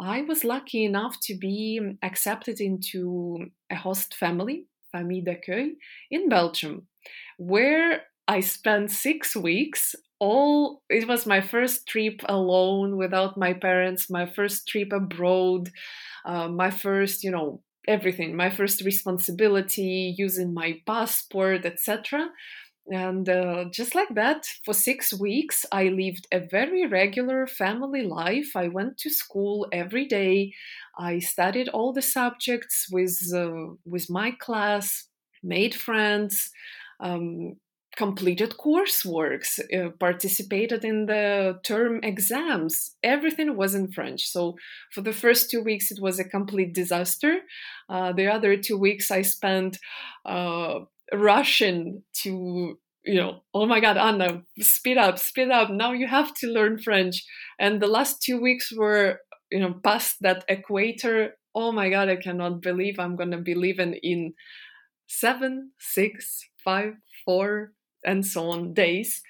[0.01, 5.71] I was lucky enough to be accepted into a host family, Famille d'accueil,
[6.11, 6.89] in Belgium,
[7.39, 14.11] where I spent six weeks all it was my first trip alone without my parents
[14.11, 15.71] my first trip abroad
[16.27, 22.29] uh, my first you know everything my first responsibility using my passport etc
[22.89, 28.51] and uh, just like that for six weeks i lived a very regular family life.
[28.57, 30.53] I went to school every day.
[30.99, 35.07] I studied all the subjects with uh, with my class
[35.43, 36.51] made friends
[37.01, 37.57] um,
[37.97, 42.97] completed courseworks, uh, participated in the term exams.
[43.03, 44.27] Everything was in French.
[44.27, 44.57] So
[44.93, 47.41] for the first two weeks, it was a complete disaster.
[47.89, 49.79] Uh, the other two weeks, I spent
[50.25, 50.81] uh,
[51.13, 55.71] rushing to, you know, oh my God, Anna, speed up, speed up.
[55.71, 57.25] Now you have to learn French.
[57.59, 61.35] And the last two weeks were, you know, past that equator.
[61.55, 64.35] Oh my God, I cannot believe I'm going to be living in
[65.09, 66.95] seven, six, five,
[67.25, 67.73] four,
[68.05, 69.23] and so on days,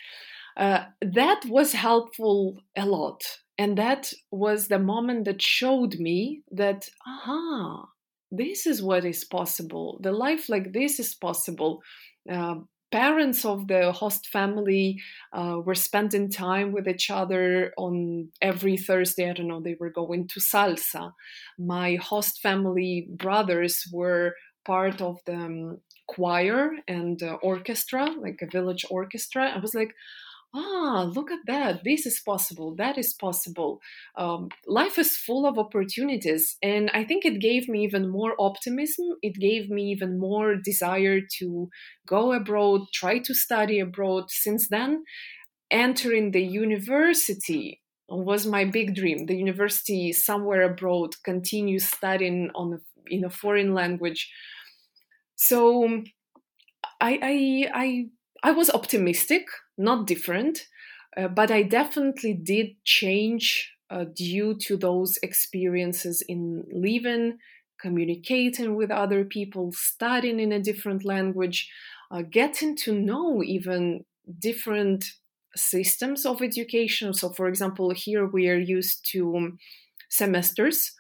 [0.57, 3.23] uh, that was helpful a lot.
[3.59, 7.89] And that was the moment that showed me that, aha,
[8.31, 9.99] this is what is possible.
[10.03, 11.83] The life like this is possible.
[12.31, 12.57] Uh,
[12.91, 14.99] parents of the host family
[15.33, 19.29] uh, were spending time with each other on every Thursday.
[19.31, 21.13] I don't know, they were going to salsa.
[21.59, 25.79] My host family brothers were part of the um,
[26.11, 29.45] choir and uh, orchestra, like a village orchestra.
[29.57, 29.95] I was like,
[30.55, 31.85] ah, look at that.
[31.85, 32.75] This is possible.
[32.75, 33.81] That is possible.
[34.17, 36.57] Um, life is full of opportunities.
[36.63, 39.07] And I think it gave me even more optimism.
[39.23, 41.69] It gave me even more desire to
[42.07, 44.31] go abroad, try to study abroad.
[44.31, 45.05] Since then,
[45.71, 49.27] entering the university was my big dream.
[49.27, 54.31] The university somewhere abroad, continue studying on in a foreign language.
[55.49, 56.03] So
[57.01, 58.07] I, I, I
[58.43, 60.67] I was optimistic, not different,
[61.17, 67.39] uh, but I definitely did change uh, due to those experiences in living,
[67.81, 71.71] communicating with other people, studying in a different language,
[72.11, 74.05] uh, getting to know even
[74.39, 75.05] different
[75.57, 77.13] systems of education.
[77.13, 79.59] So, for example, here we are used to
[80.09, 80.93] semesters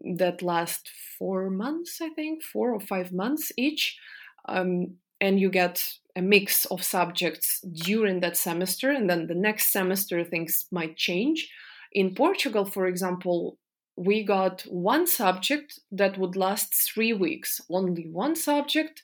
[0.00, 3.98] that last four months, I think, four or five months each.
[4.46, 5.82] Um, and you get
[6.16, 11.50] a mix of subjects during that semester, and then the next semester things might change.
[11.92, 13.58] In Portugal, for example,
[13.96, 19.02] we got one subject that would last three weeks, only one subject,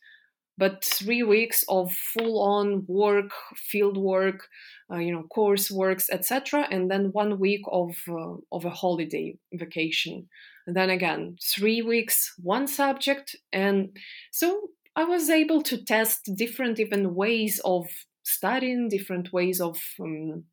[0.59, 4.49] but three weeks of full on work, field work,
[4.93, 9.39] uh, you know, course works, etc., and then one week of uh, of a holiday
[9.55, 10.29] vacation.
[10.67, 13.97] Then again, three weeks, one subject, and
[14.31, 17.87] so I was able to test different even ways of
[18.23, 20.45] studying, different ways of um,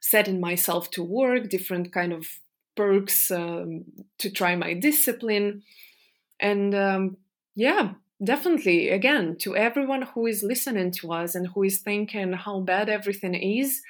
[0.00, 2.26] setting myself to work, different kind of
[2.76, 3.84] perks um,
[4.18, 5.62] to try my discipline.
[6.38, 7.16] And um,
[7.54, 12.60] yeah, definitely, again, to everyone who is listening to us and who is thinking how
[12.60, 13.80] bad everything is,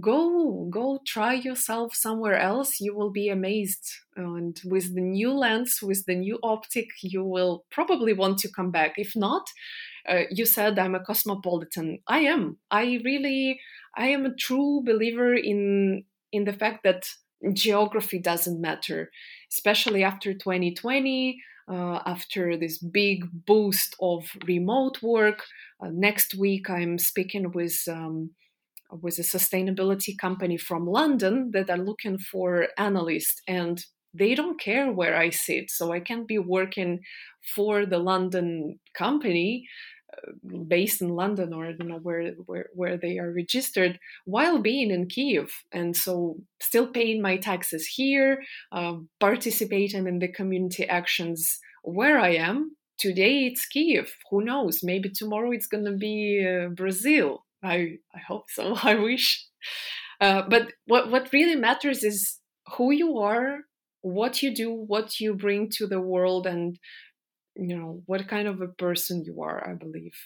[0.00, 3.90] go go try yourself somewhere else you will be amazed.
[4.16, 8.70] And with the new lens with the new optic you will probably want to come
[8.70, 8.94] back.
[8.96, 9.46] If not
[10.08, 12.00] uh, you said i'm a cosmopolitan.
[12.06, 12.58] I am.
[12.70, 13.60] I really
[13.96, 17.08] i am a true believer in in the fact that
[17.52, 19.10] geography doesn't matter
[19.52, 21.38] especially after 2020
[21.70, 25.44] uh, after this big boost of remote work.
[25.80, 28.30] Uh, next week i'm speaking with um,
[28.90, 33.84] with a sustainability company from London that are looking for analysts and
[34.14, 35.70] they don't care where I sit.
[35.70, 37.00] So I can be working
[37.54, 39.66] for the London company
[40.12, 40.32] uh,
[40.66, 44.90] based in London or I don't know where, where where they are registered while being
[44.90, 51.58] in Kiev and so still paying my taxes here, uh, participating in the community actions
[51.82, 52.76] where I am.
[52.98, 54.12] Today it's Kiev.
[54.30, 54.82] Who knows?
[54.82, 57.44] Maybe tomorrow it's going to be uh, Brazil.
[57.62, 58.74] I I hope so.
[58.82, 59.46] I wish.
[60.20, 62.38] Uh, but what what really matters is
[62.76, 63.60] who you are,
[64.02, 66.78] what you do, what you bring to the world, and
[67.56, 69.68] you know what kind of a person you are.
[69.68, 70.16] I believe.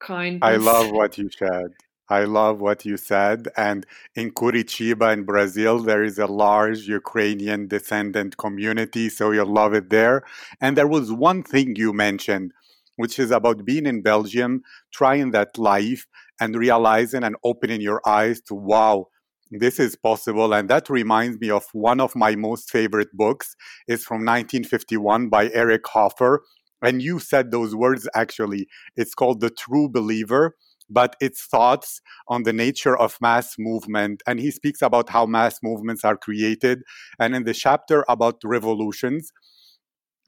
[0.00, 0.40] Kind.
[0.42, 1.74] I love what you said.
[2.08, 3.48] I love what you said.
[3.56, 9.72] And in Curitiba, in Brazil, there is a large Ukrainian descendant community, so you'll love
[9.72, 10.22] it there.
[10.60, 12.52] And there was one thing you mentioned,
[12.96, 14.62] which is about being in Belgium,
[14.92, 16.06] trying that life,
[16.40, 19.06] and realizing and opening your eyes to wow
[19.52, 20.54] this is possible.
[20.54, 23.54] And that reminds me of one of my most favorite books.
[23.86, 26.42] Is from 1951 by eric hoffer.
[26.80, 28.66] And you said those words actually.
[28.96, 30.56] It's called the true believer
[30.90, 34.22] but it's thoughts on the nature of mass movement.
[34.26, 36.82] And he speaks about how mass movements are created.
[37.18, 39.32] And in the chapter about revolutions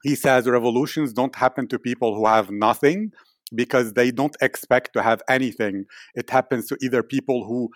[0.05, 3.11] he says revolutions don't happen to people who have nothing
[3.55, 5.85] because they don't expect to have anything.
[6.13, 7.69] It happens to either people who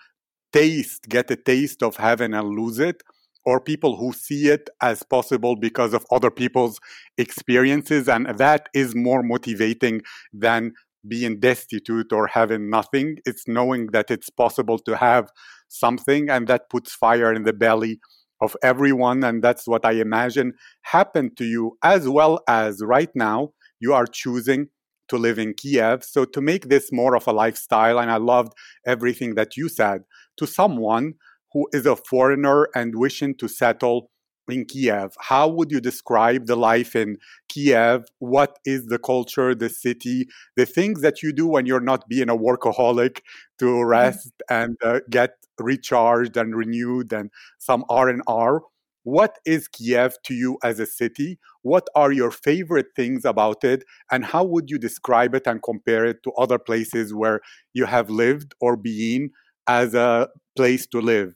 [0.52, 3.02] taste, get a taste of heaven and lose it,
[3.44, 6.78] or people who see it as possible because of other people's
[7.18, 8.08] experiences.
[8.08, 10.02] And that is more motivating
[10.32, 10.74] than
[11.08, 13.18] being destitute or having nothing.
[13.26, 15.30] It's knowing that it's possible to have
[15.66, 17.98] something, and that puts fire in the belly
[18.40, 19.24] of everyone.
[19.24, 24.06] And that's what I imagine happened to you, as well as right now, you are
[24.06, 24.68] choosing
[25.08, 26.04] to live in Kiev.
[26.04, 28.52] So to make this more of a lifestyle, and I loved
[28.86, 30.02] everything that you said,
[30.36, 31.14] to someone
[31.52, 34.10] who is a foreigner and wishing to settle
[34.48, 37.18] in Kiev, how would you describe the life in
[37.48, 38.04] Kiev?
[38.18, 42.28] What is the culture, the city, the things that you do when you're not being
[42.28, 43.20] a workaholic
[43.58, 43.84] to mm-hmm.
[43.84, 44.62] rest mm-hmm.
[44.62, 48.62] and uh, get recharged and renewed and some R and R?
[49.02, 51.38] what is Kiev to you as a city?
[51.62, 53.84] What are your favorite things about it?
[54.10, 57.40] And how would you describe it and compare it to other places where
[57.72, 59.30] you have lived or been
[59.66, 61.34] as a place to live?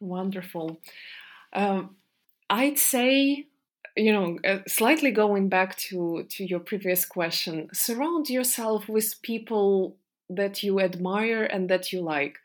[0.00, 0.80] Wonderful.
[1.52, 1.96] Um,
[2.50, 3.46] I'd say,
[3.96, 9.96] you know, uh, slightly going back to, to your previous question, surround yourself with people
[10.28, 12.38] that you admire and that you like.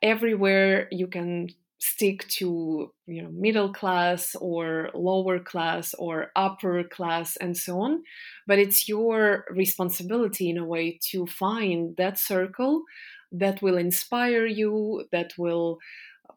[0.00, 1.48] Everywhere you can
[1.82, 8.04] stick to you know middle class or lower class or upper class and so on
[8.46, 12.84] but it's your responsibility in a way to find that circle
[13.32, 15.80] that will inspire you that will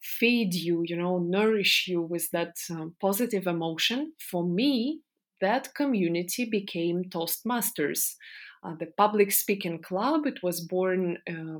[0.01, 5.01] feed you you know nourish you with that um, positive emotion for me
[5.41, 8.15] that community became toastmasters
[8.63, 11.59] uh, the public speaking club it was born uh,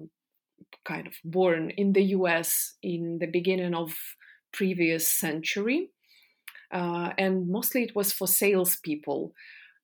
[0.85, 3.93] kind of born in the US in the beginning of
[4.53, 5.89] previous century.
[6.71, 9.33] Uh, and mostly it was for salespeople.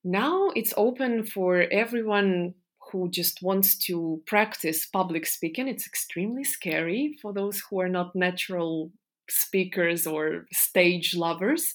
[0.03, 2.55] Now it's open for everyone
[2.91, 5.67] who just wants to practice public speaking.
[5.67, 8.91] It's extremely scary for those who are not natural
[9.29, 11.73] speakers or stage lovers.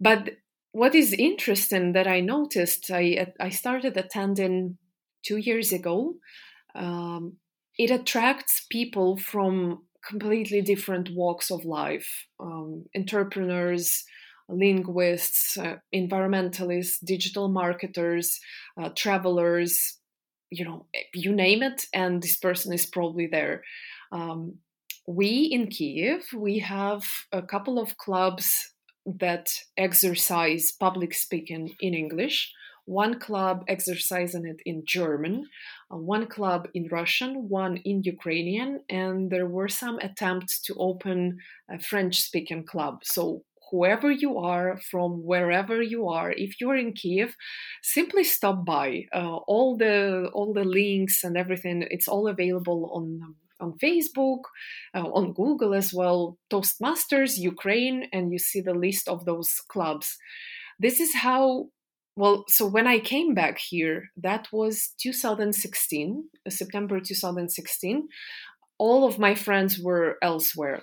[0.00, 0.30] But
[0.72, 4.78] what is interesting that I noticed, I, I started attending
[5.24, 6.14] two years ago.
[6.74, 7.36] Um,
[7.78, 14.04] it attracts people from completely different walks of life um, entrepreneurs
[14.48, 18.40] linguists uh, environmentalists digital marketers
[18.80, 19.98] uh, travelers
[20.50, 23.62] you know you name it and this person is probably there
[24.12, 24.54] um,
[25.06, 28.72] we in kiev we have a couple of clubs
[29.06, 32.52] that exercise public speaking in english
[32.90, 35.46] one club exercising it in German,
[35.92, 41.38] uh, one club in Russian, one in Ukrainian, and there were some attempts to open
[41.70, 43.00] a French speaking club.
[43.04, 47.36] So whoever you are, from wherever you are, if you're in Kiev,
[47.82, 49.06] simply stop by.
[49.14, 54.42] Uh, all the all the links and everything, it's all available on on Facebook,
[54.94, 56.38] uh, on Google as well.
[56.50, 60.16] Toastmasters Ukraine, and you see the list of those clubs.
[60.78, 61.66] This is how
[62.16, 68.08] well, so when I came back here, that was 2016, uh, September 2016.
[68.78, 70.82] All of my friends were elsewhere,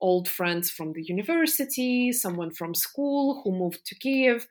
[0.00, 4.46] old friends from the university, someone from school who moved to Kiev.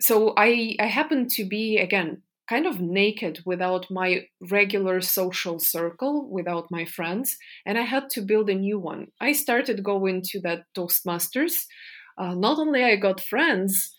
[0.00, 6.28] So I, I happened to be, again, kind of naked without my regular social circle,
[6.28, 9.06] without my friends, and I had to build a new one.
[9.20, 11.64] I started going to that Toastmasters.
[12.18, 13.94] Uh, not only I got friends,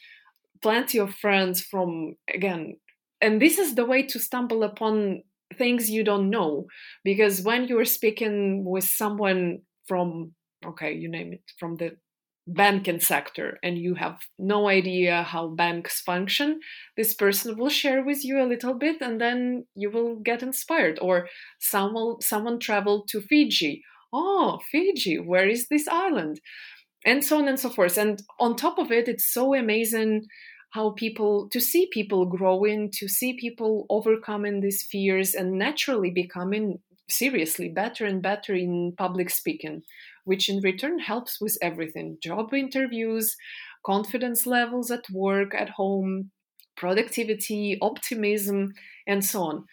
[0.63, 2.77] plenty of friends from again
[3.21, 5.23] and this is the way to stumble upon
[5.57, 6.65] things you don't know
[7.03, 10.33] because when you're speaking with someone from
[10.65, 11.95] okay you name it from the
[12.45, 16.59] banking sector and you have no idea how banks function
[16.97, 20.99] this person will share with you a little bit and then you will get inspired.
[21.01, 23.81] Or someone someone traveled to fiji.
[24.11, 26.41] Oh fiji where is this island?
[27.05, 27.97] And so on and so forth.
[27.97, 30.25] And on top of it it's so amazing
[30.71, 36.79] how people to see people growing to see people overcoming these fears and naturally becoming
[37.07, 39.83] seriously better and better in public speaking
[40.23, 43.35] which in return helps with everything job interviews
[43.85, 46.31] confidence levels at work at home
[46.75, 48.73] productivity optimism
[49.05, 49.65] and so on.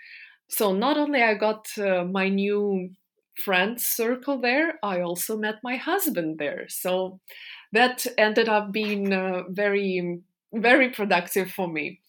[0.49, 2.91] So not only i got uh, my new
[3.37, 6.67] friend circle there i also met my husband there.
[6.69, 7.21] So
[7.73, 10.21] that ended up being uh, very
[10.53, 12.01] very productive for me.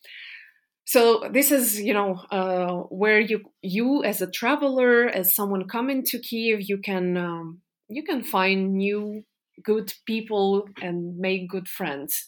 [0.85, 6.03] So this is you know uh, where you you as a traveler as someone coming
[6.05, 7.61] to kiev you can um,
[7.91, 9.23] you can find new
[9.63, 12.25] good people and make good friends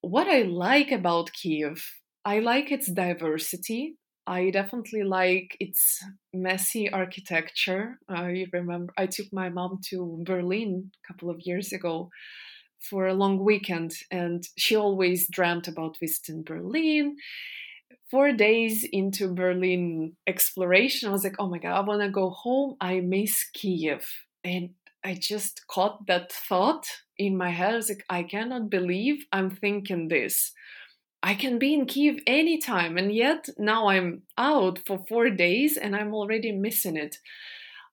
[0.00, 1.84] what i like about kiev
[2.24, 9.48] i like its diversity i definitely like its messy architecture i remember i took my
[9.48, 12.10] mom to berlin a couple of years ago
[12.84, 17.16] for a long weekend, and she always dreamt about visiting Berlin.
[18.10, 22.30] Four days into Berlin exploration, I was like, oh my God, I want to go
[22.30, 22.76] home.
[22.80, 24.06] I miss Kiev.
[24.44, 24.70] And
[25.04, 26.86] I just caught that thought
[27.18, 27.74] in my head.
[27.74, 30.52] I was like, I cannot believe I'm thinking this.
[31.22, 35.96] I can be in Kiev anytime, and yet now I'm out for four days and
[35.96, 37.16] I'm already missing it.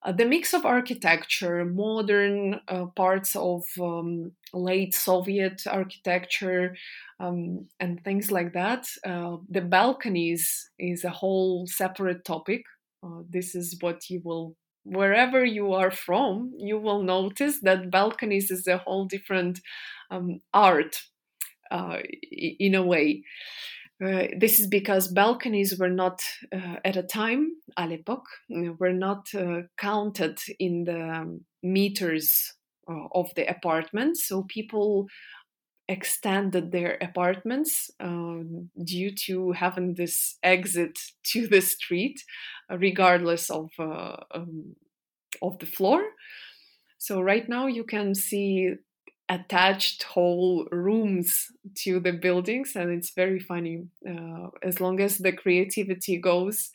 [0.04, 6.76] Uh, the mix of architecture, modern uh, parts of um, late Soviet architecture,
[7.20, 8.88] um, and things like that.
[9.06, 12.64] Uh, the balconies is a whole separate topic.
[13.04, 18.52] Uh, this is what you will wherever you are from, you will notice that balconies
[18.52, 19.60] is a whole different
[20.10, 21.04] um, art
[21.70, 21.98] uh,
[22.32, 23.24] in a way.
[24.04, 26.22] Uh, this is because balconies were not
[26.52, 28.26] uh, at a time, à l'époque,
[28.80, 32.54] were not uh, counted in the meters
[32.90, 34.28] uh, of the apartments.
[34.28, 35.06] So people
[35.88, 42.24] extended their apartments um, due to having this exit to the street,
[42.72, 44.76] uh, regardless of uh, um,
[45.42, 46.04] of the floor.
[46.98, 48.74] So right now you can see
[49.28, 53.88] attached whole rooms to the buildings, and it's very funny.
[54.08, 56.70] Uh, as long as the creativity goes,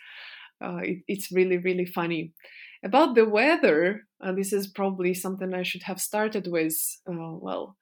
[0.62, 2.32] uh, it, it's really really funny.
[2.84, 6.76] About the weather, uh, this is probably something I should have started with.
[7.06, 7.76] well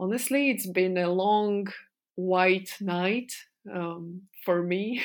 [0.00, 1.68] honestly, it's been a long
[2.16, 3.32] white night
[3.72, 5.02] um, for me.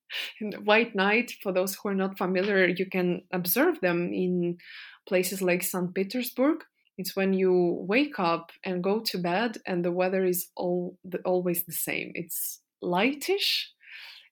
[0.64, 4.56] white night, for those who are not familiar, you can observe them in
[5.06, 5.94] places like St.
[5.94, 6.64] Petersburg.
[6.96, 11.64] It's when you wake up and go to bed, and the weather is all always
[11.64, 12.12] the same.
[12.14, 13.68] It's lightish,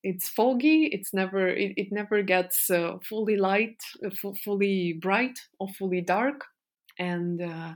[0.02, 0.86] it's foggy.
[0.92, 4.10] It's never it, it never gets uh, fully light, uh,
[4.44, 6.44] fully bright, or fully dark.
[6.98, 7.74] And uh,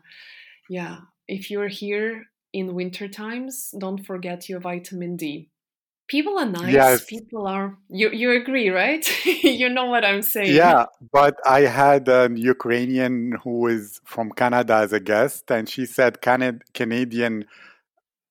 [0.69, 0.99] yeah,
[1.31, 5.49] if you're here in winter times, don't forget your vitamin D.
[6.09, 6.75] People are nice.
[6.75, 7.05] Yes.
[7.05, 7.79] People are.
[7.89, 9.05] You you agree, right?
[9.25, 10.57] you know what I'm saying.
[10.57, 15.87] Yeah, but I had an Ukrainian who is from Canada as a guest, and she
[15.87, 17.45] said Canad- Canadian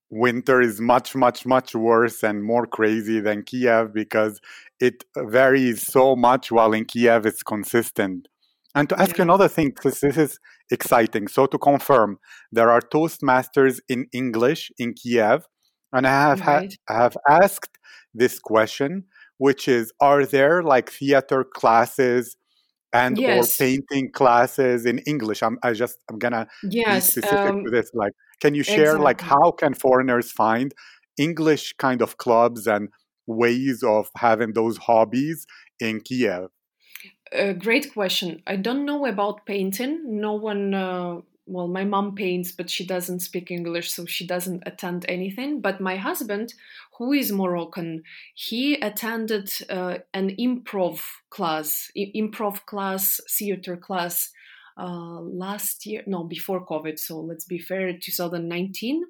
[0.10, 4.42] winter is much much much worse and more crazy than Kiev because
[4.82, 8.28] it varies so much while in Kiev it's consistent.
[8.76, 9.20] And to ask yeah.
[9.20, 10.40] you another thing, because this is
[10.72, 11.28] exciting.
[11.28, 12.20] So to confirm,
[12.52, 15.46] there are Toastmasters in English in Kiev,
[15.92, 16.78] and I have right.
[16.88, 17.78] ha- I have asked
[18.14, 19.06] this question,
[19.38, 22.38] which is: Are there like theater classes
[22.94, 23.60] and yes.
[23.60, 25.42] or painting classes in English?
[25.42, 27.90] I'm I just I'm gonna yes, be specific um, to this.
[27.94, 29.04] Like, can you share exactly.
[29.04, 30.76] like how can foreigners find
[31.18, 32.90] English kind of clubs and
[33.26, 35.48] ways of having those hobbies
[35.80, 36.50] in Kiev?
[37.32, 38.42] A great question.
[38.48, 40.20] I don't know about painting.
[40.20, 44.64] No one, uh, well, my mom paints, but she doesn't speak English, so she doesn't
[44.66, 45.62] attend anything.
[45.62, 46.54] But my husband,
[46.98, 48.04] who is Moroccan,
[48.34, 54.32] he attended uh, an improv class, improv class, theater class
[54.78, 56.98] uh, last year, no, before COVID.
[56.98, 59.04] So let's be fair, 2019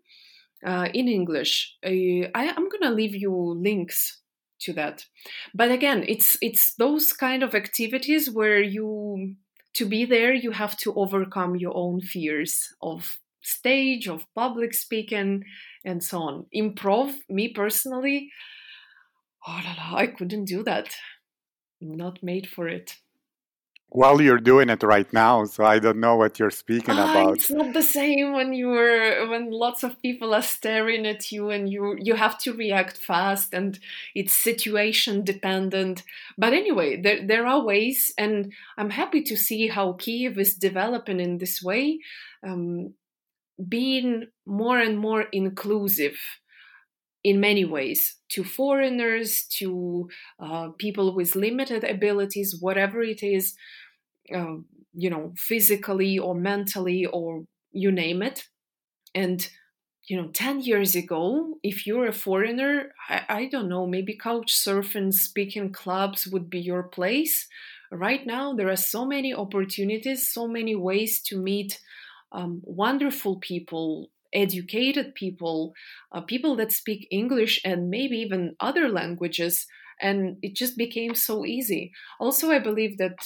[0.66, 1.78] uh, in English.
[1.86, 4.20] I, I'm to leave you links
[4.62, 5.06] to that.
[5.54, 9.36] But again it's it's those kind of activities where you
[9.76, 15.44] to be there you have to overcome your own fears of stage of public speaking
[15.86, 16.46] and so on.
[16.56, 18.30] Improv me personally
[19.48, 20.90] oh la la, i couldn't do that.
[21.82, 22.98] I'm not made for it
[23.92, 27.36] well, you're doing it right now, so I don't know what you're speaking ah, about.
[27.38, 31.68] It's not the same when you're when lots of people are staring at you and
[31.68, 33.80] you you have to react fast and
[34.14, 36.04] it's situation dependent.
[36.38, 41.20] But anyway, there there are ways, and I'm happy to see how Kiev is developing
[41.20, 42.00] in this way,
[42.48, 42.94] um,
[43.68, 46.20] being more and more inclusive
[47.24, 50.10] in many ways to foreigners, to
[50.40, 53.56] uh, people with limited abilities, whatever it is,
[54.34, 54.56] uh,
[54.94, 58.46] you know, physically or mentally or you name it.
[59.14, 59.48] And,
[60.08, 64.54] you know, 10 years ago, if you're a foreigner, I, I don't know, maybe couch
[64.54, 67.48] surfing, speaking clubs would be your place.
[67.92, 71.80] Right now, there are so many opportunities, so many ways to meet
[72.32, 75.74] um, wonderful people, educated people,
[76.12, 79.66] uh, people that speak English and maybe even other languages.
[80.02, 81.92] And it just became so easy.
[82.20, 83.18] Also, I believe that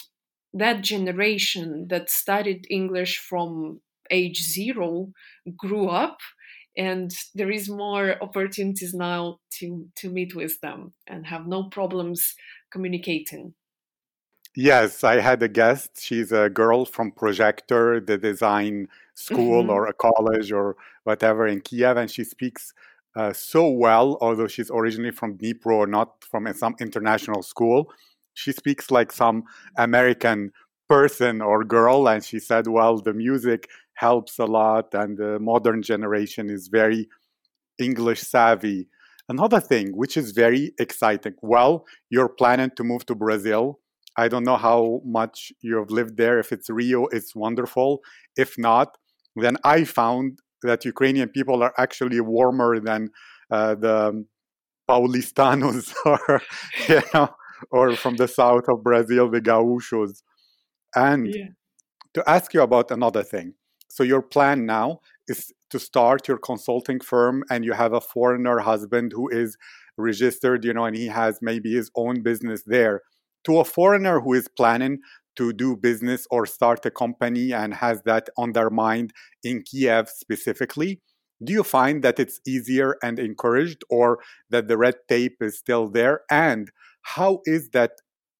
[0.53, 3.81] that generation that studied English from
[4.11, 5.11] age zero
[5.57, 6.19] grew up
[6.75, 12.35] and there is more opportunities now to to meet with them and have no problems
[12.71, 13.53] communicating
[14.55, 19.69] yes i had a guest she's a girl from projector the design school mm-hmm.
[19.69, 22.73] or a college or whatever in Kiev, and she speaks
[23.15, 27.91] uh, so well, although she's originally from Dnipro not from some international school.
[28.33, 29.43] She speaks like some
[29.77, 30.51] American
[30.89, 35.83] person or girl, and she said, "Well, the music helps a lot, and the modern
[35.83, 37.07] generation is very
[37.77, 38.87] English savvy."
[39.29, 41.35] Another thing, which is very exciting.
[41.41, 43.79] Well, you're planning to move to Brazil.
[44.17, 46.39] I don't know how much you've lived there.
[46.39, 48.01] If it's Rio, it's wonderful.
[48.37, 48.97] If not,
[49.35, 53.09] then I found that Ukrainian people are actually warmer than
[53.51, 54.25] uh, the
[54.89, 56.41] Paulistanos or
[56.87, 57.29] you know
[57.71, 60.21] or from the south of Brazil, the Gaúchos.
[60.95, 61.47] And yeah.
[62.13, 63.53] to ask you about another thing.
[63.89, 68.59] So, your plan now is to start your consulting firm, and you have a foreigner
[68.59, 69.57] husband who is
[69.97, 73.01] registered, you know, and he has maybe his own business there.
[73.45, 74.99] To a foreigner who is planning
[75.35, 79.13] to do business or start a company and has that on their mind
[79.43, 81.01] in Kiev specifically,
[81.43, 84.19] do you find that it's easier and encouraged or
[84.49, 86.21] that the red tape is still there?
[86.29, 86.69] And
[87.01, 87.91] how is that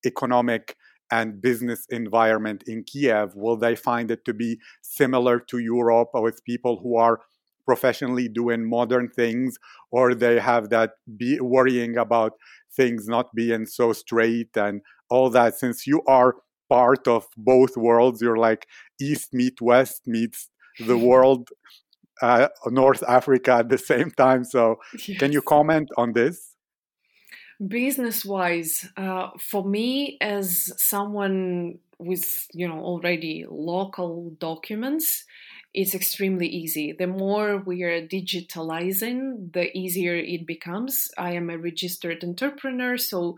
[0.05, 0.75] economic
[1.11, 3.33] and business environment in Kiev?
[3.35, 7.19] Will they find it to be similar to Europe with people who are
[7.65, 9.57] professionally doing modern things
[9.91, 12.33] or they have that be worrying about
[12.75, 15.55] things not being so straight and all that.
[15.55, 16.35] Since you are
[16.69, 18.67] part of both worlds you're like
[18.99, 20.49] east meet west meets
[20.79, 21.49] the world
[22.21, 24.43] uh, north africa at the same time.
[24.43, 25.19] So yes.
[25.19, 26.55] can you comment on this?
[27.65, 35.25] Business wise uh, for me as someone with you know already local documents
[35.73, 36.91] it's extremely easy.
[36.93, 41.07] The more we are digitalizing the easier it becomes.
[41.17, 43.37] I am a registered entrepreneur so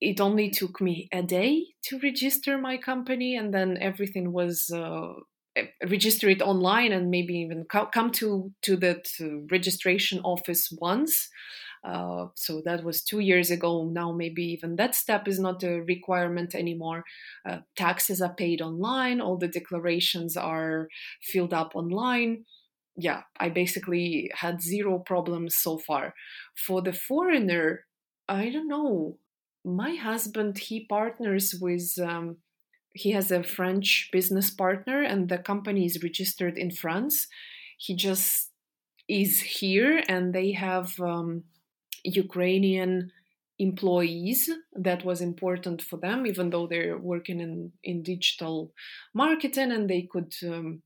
[0.00, 5.14] it only took me a day to register my company and then everything was uh,
[5.88, 11.28] register it online and maybe even co- come to to that uh, registration office once
[11.86, 13.88] uh, so that was two years ago.
[13.88, 17.04] Now, maybe even that step is not a requirement anymore.
[17.48, 20.88] Uh, taxes are paid online, all the declarations are
[21.22, 22.44] filled up online.
[22.96, 26.14] Yeah, I basically had zero problems so far.
[26.66, 27.84] For the foreigner,
[28.28, 29.18] I don't know.
[29.64, 32.38] My husband, he partners with, um,
[32.94, 37.28] he has a French business partner, and the company is registered in France.
[37.78, 38.50] He just
[39.08, 40.98] is here, and they have.
[40.98, 41.44] Um,
[42.06, 43.12] Ukrainian
[43.58, 48.72] employees that was important for them even though they're working in in digital
[49.14, 50.82] marketing and they could um,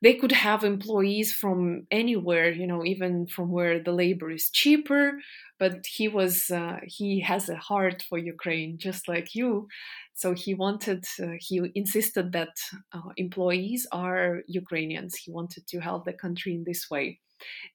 [0.00, 5.18] they could have employees from anywhere you know even from where the labor is cheaper.
[5.58, 9.66] But he was uh, he has a heart for ukraine just like you.
[10.14, 12.54] So he wanted uh, he insisted that
[12.92, 15.16] uh, employees are ukrainians.
[15.16, 17.20] He wanted to help the country in this way.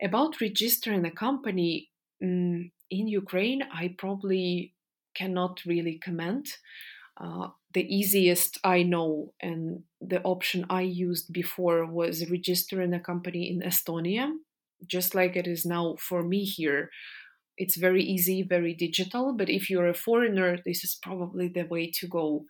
[0.01, 1.89] About registering a company
[2.23, 4.73] in Ukraine, I probably
[5.15, 6.49] cannot really comment.
[7.19, 13.49] Uh, the easiest I know and the option I used before was registering a company
[13.51, 14.31] in Estonia,
[14.87, 16.89] just like it is now for me here.
[17.57, 21.91] It's very easy, very digital, but if you're a foreigner, this is probably the way
[21.99, 22.45] to go.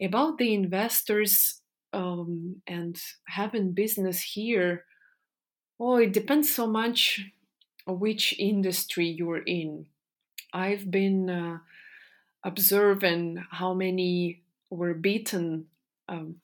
[0.00, 1.60] About the investors
[1.92, 2.96] um, and
[3.26, 4.84] having business here,
[5.78, 7.26] oh, it depends so much
[7.88, 9.86] which industry you're in.
[10.52, 11.58] I've been uh,
[12.44, 15.66] observing how many were beaten,
[16.08, 16.36] um,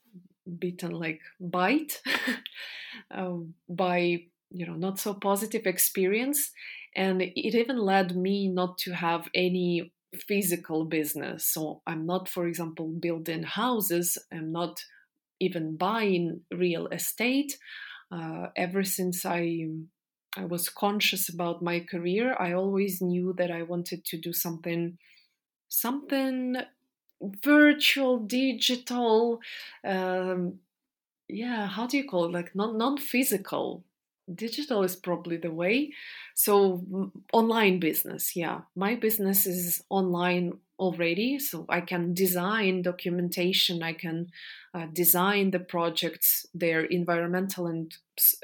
[0.59, 2.03] beaten like bite
[3.11, 3.37] uh,
[3.69, 6.51] by you know not so positive experience,
[6.95, 9.93] and it even led me not to have any
[10.29, 11.45] physical business.
[11.47, 14.17] So I'm not, for example, building houses.
[14.33, 14.85] I'm not
[15.41, 17.59] even buying real estate.
[18.13, 19.67] Uh, ever since I
[20.37, 24.99] I was conscious about my career, I always knew that I wanted to do something,
[25.69, 26.57] something
[27.43, 29.41] virtual, digital.
[29.85, 30.61] Um,
[31.29, 32.33] yeah, how do you call it?
[32.33, 33.85] Like non non physical.
[34.35, 35.93] Digital is probably the way.
[36.35, 43.83] So online business, yeah, my business is online already, so I can design documentation.
[43.83, 44.29] I can
[44.73, 47.95] uh, design the projects, their environmental and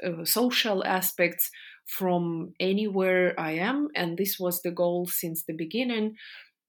[0.03, 1.49] uh, social aspects
[1.97, 3.89] from anywhere I am.
[3.95, 6.15] And this was the goal since the beginning.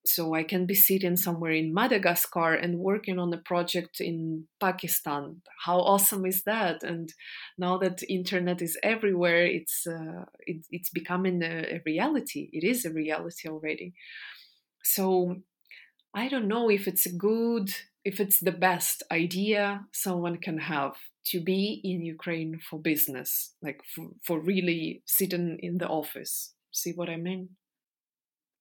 [0.04, 5.42] So I can be sitting somewhere in Madagascar and working on a project in Pakistan.
[5.64, 6.82] How awesome is that?
[6.82, 7.12] And
[7.56, 12.50] now that internet is everywhere, it's uh, it, it's becoming a, a reality.
[12.52, 13.94] It is a reality already.
[14.82, 15.36] So
[16.12, 17.70] I don't know if it's a good,
[18.04, 20.96] if it's the best idea someone can have
[21.26, 26.54] to be in Ukraine for business, like for, for really sitting in the office.
[26.72, 27.50] See what I mean?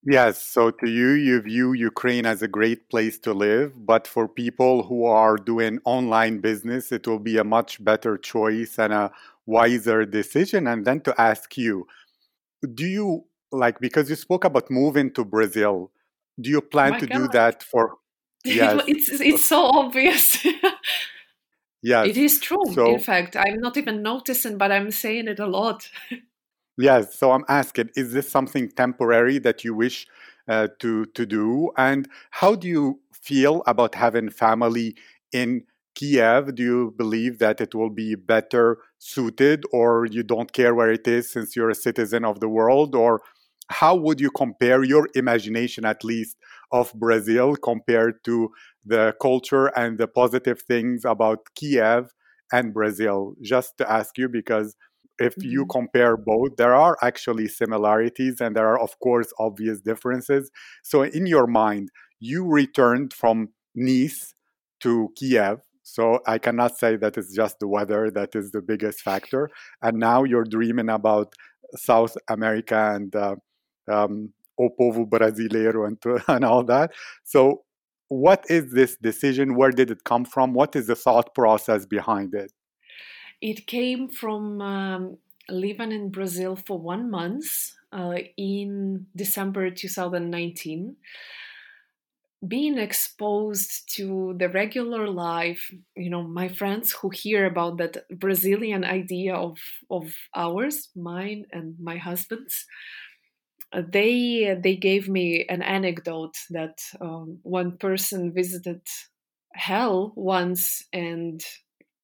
[0.03, 0.41] Yes.
[0.41, 3.85] So to you, you view Ukraine as a great place to live.
[3.85, 8.79] But for people who are doing online business, it will be a much better choice
[8.79, 9.11] and a
[9.45, 10.67] wiser decision.
[10.67, 11.85] And then to ask you,
[12.73, 15.91] do you like, because you spoke about moving to Brazil,
[16.39, 17.17] do you plan to God.
[17.17, 17.97] do that for?
[18.43, 18.81] Yes.
[18.87, 20.43] it's, it's so obvious.
[21.83, 22.07] Yes.
[22.09, 22.63] It is true.
[22.73, 25.89] So, in fact, I'm not even noticing, but I'm saying it a lot.
[26.77, 27.17] yes.
[27.17, 30.07] So I'm asking, is this something temporary that you wish
[30.47, 31.71] uh, to to do?
[31.77, 34.95] And how do you feel about having family
[35.31, 35.63] in
[35.95, 36.53] Kiev?
[36.55, 41.07] Do you believe that it will be better suited, or you don't care where it
[41.07, 42.93] is since you're a citizen of the world?
[42.93, 43.21] Or
[43.69, 46.37] how would you compare your imagination, at least,
[46.71, 48.49] of Brazil compared to
[48.85, 52.11] the culture and the positive things about Kiev
[52.51, 53.35] and Brazil?
[53.41, 54.75] Just to ask you, because
[55.19, 55.49] if mm-hmm.
[55.49, 60.49] you compare both, there are actually similarities and there are, of course, obvious differences.
[60.83, 64.33] So, in your mind, you returned from Nice
[64.81, 65.59] to Kiev.
[65.83, 69.49] So, I cannot say that it's just the weather that is the biggest factor.
[69.81, 71.33] And now you're dreaming about
[71.75, 73.35] South America and uh,
[73.91, 75.97] um, O Povo Brasileiro and,
[76.27, 76.91] and all that.
[77.23, 77.63] So,
[78.09, 79.55] what is this decision?
[79.55, 80.53] Where did it come from?
[80.53, 82.51] What is the thought process behind it?
[83.41, 85.17] It came from um,
[85.49, 90.95] living in Brazil for one month uh, in December 2019.
[92.47, 98.83] Being exposed to the regular life, you know, my friends who hear about that Brazilian
[98.83, 99.57] idea of,
[99.91, 102.65] of ours, mine and my husband's,
[103.73, 108.81] they they gave me an anecdote that um, one person visited
[109.53, 111.41] hell once and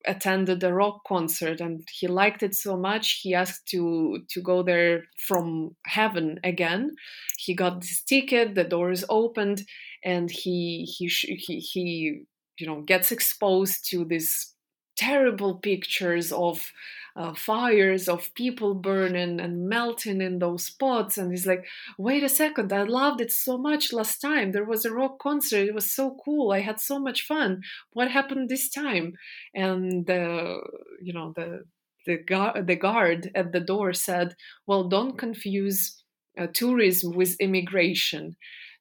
[0.06, 4.64] attended a rock concert and he liked it so much he asked to to go
[4.64, 6.92] there from heaven again.
[7.38, 9.64] He got this ticket the doors opened
[10.04, 12.22] and he he he, he
[12.58, 14.54] you know gets exposed to these
[14.98, 16.72] terrible pictures of
[17.16, 21.66] uh, fires of people burning and melting in those pots and he's like
[21.98, 24.52] wait a second i loved it so much last time.
[24.52, 27.62] There was a rock concert it was so cool i had so much fun.
[27.94, 29.14] What happened this time?
[29.56, 30.60] And the
[31.02, 31.64] you know the
[32.06, 34.36] the guard, the guard at the door said
[34.68, 36.04] well don't confuse
[36.40, 38.36] uh, tourism with immigration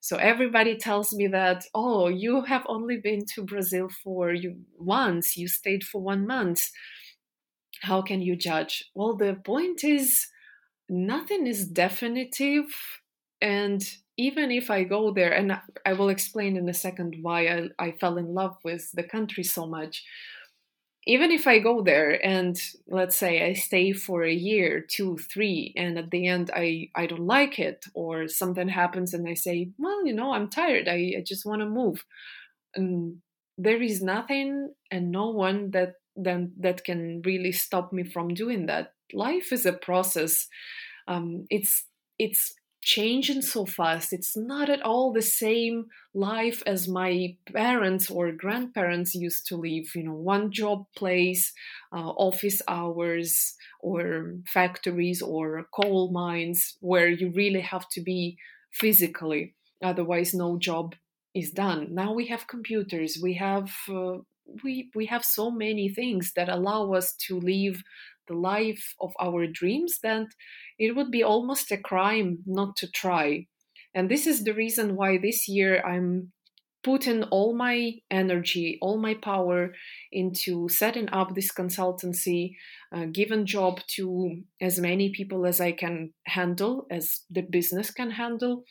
[0.06, 5.36] so everybody tells me that, oh, you have only been to Brazil for you once,
[5.36, 6.60] you stayed for one month
[7.82, 8.84] how can you judge?
[8.94, 10.26] Well, the point is,
[10.88, 12.66] nothing is definitive.
[13.40, 13.82] And
[14.16, 17.92] even if I go there, and I will explain in a second why I, I
[17.92, 20.02] fell in love with the country so much.
[21.06, 25.72] Even if I go there and let's say I stay for a year, two, three,
[25.76, 29.70] and at the end I, I don't like it, or something happens and I say,
[29.78, 32.04] well, you know, I'm tired, I, I just want to move.
[32.74, 33.18] And
[33.56, 38.66] there is nothing and no one that then that can really stop me from doing
[38.66, 38.92] that.
[39.12, 40.48] Life is a process.
[41.08, 41.84] Um, it's
[42.18, 42.54] it's
[42.86, 44.12] changing so fast.
[44.12, 49.86] It's not at all the same life as my parents or grandparents used to live
[49.96, 51.52] you know one job place
[51.92, 58.38] uh, office hours or factories or coal mines where you really have to be
[58.72, 59.54] physically.
[59.82, 60.94] Otherwise no job
[61.34, 61.88] is done.
[61.92, 63.18] Now we have computers.
[63.20, 64.18] We have uh,
[64.62, 67.82] we we have so many things that allow us to live
[68.28, 70.28] the life of our dreams then
[70.78, 73.46] it would be almost a crime not to try.
[73.94, 76.32] And this is the reason why this year i'm
[76.86, 79.74] putting all my energy all my power
[80.12, 82.52] into setting up this consultancy
[82.94, 88.12] uh, given job to as many people as i can handle as the business can
[88.12, 88.62] handle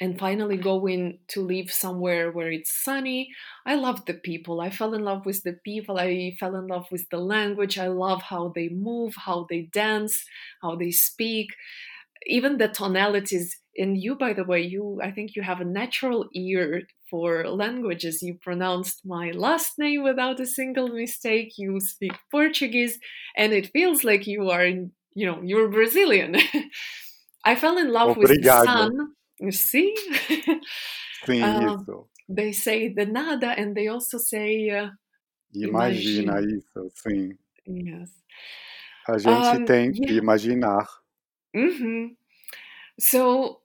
[0.00, 3.30] and finally going to live somewhere where it's sunny.
[3.64, 4.60] I love the people.
[4.60, 5.98] I fell in love with the people.
[5.98, 7.78] I fell in love with the language.
[7.78, 10.24] I love how they move, how they dance,
[10.62, 11.50] how they speak,
[12.26, 13.58] even the tonalities.
[13.76, 18.22] And you, by the way, you I think you have a natural ear for languages.
[18.22, 21.54] You pronounced my last name without a single mistake.
[21.58, 22.98] You speak Portuguese,
[23.36, 26.36] and it feels like you are, you know, you're Brazilian.
[27.44, 28.18] I fell in love Obrigado.
[28.18, 29.94] with the sun you see?
[31.24, 32.08] Sim, uh, isso.
[32.28, 34.70] They say the nada and they also say.
[34.70, 34.90] Uh,
[35.54, 37.38] Imagina isso, sim.
[37.66, 38.10] Yes.
[39.06, 40.06] A gente um, tem yeah.
[40.06, 40.86] que imaginar.
[41.54, 42.14] Mm-hmm.
[42.98, 43.60] So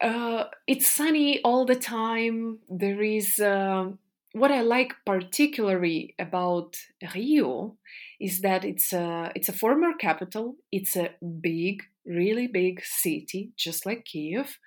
[0.00, 2.58] uh, it's sunny all the time.
[2.68, 3.90] There is uh,
[4.32, 6.76] what I like particularly about
[7.14, 7.76] Rio
[8.20, 10.56] is that it's a it's a former capital.
[10.70, 14.58] It's a big, really big city, just like Kiev.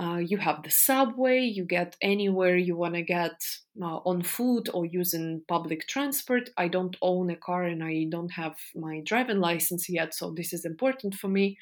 [0.00, 3.42] Uh, you have the subway, you get anywhere you want to get
[3.82, 6.50] uh, on foot or using public transport.
[6.56, 10.52] I don't own a car and I don't have my driving license yet, so this
[10.52, 11.58] is important for me.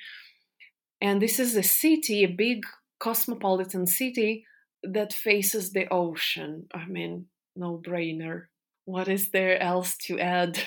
[1.01, 2.65] And this is a city, a big
[2.99, 4.45] cosmopolitan city
[4.83, 6.67] that faces the ocean.
[6.75, 8.45] I mean, no brainer.
[8.85, 10.59] What is there else to add?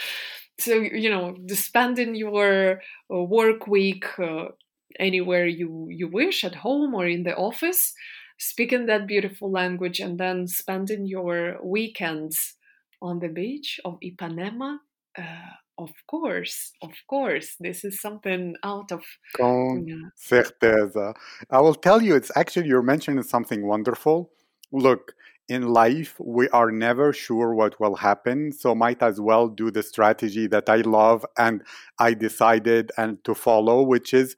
[0.58, 2.80] so, you know, spending your
[3.12, 4.46] uh, work week uh,
[4.98, 7.94] anywhere you you wish at home or in the office
[8.42, 12.54] speaking that beautiful language and then spending your weekends
[13.00, 14.78] on the beach of Ipanema.
[15.16, 15.22] Uh,
[15.78, 19.02] of course, of course, this is something out of.
[19.36, 21.14] Con certeza.
[21.50, 24.30] I will tell you, it's actually, you're mentioning something wonderful.
[24.72, 25.14] Look,
[25.48, 28.52] in life, we are never sure what will happen.
[28.52, 31.62] So, might as well do the strategy that I love and
[31.98, 34.36] I decided and to follow, which is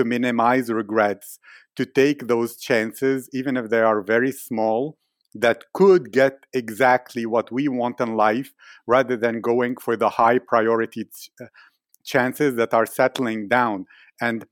[0.00, 1.38] to minimize regrets,
[1.76, 4.96] to take those chances, even if they are very small,
[5.34, 8.52] that could get exactly what we want in life
[8.86, 11.46] rather than going for the high priority ch- uh,
[12.02, 13.84] chances that are settling down.
[14.20, 14.46] And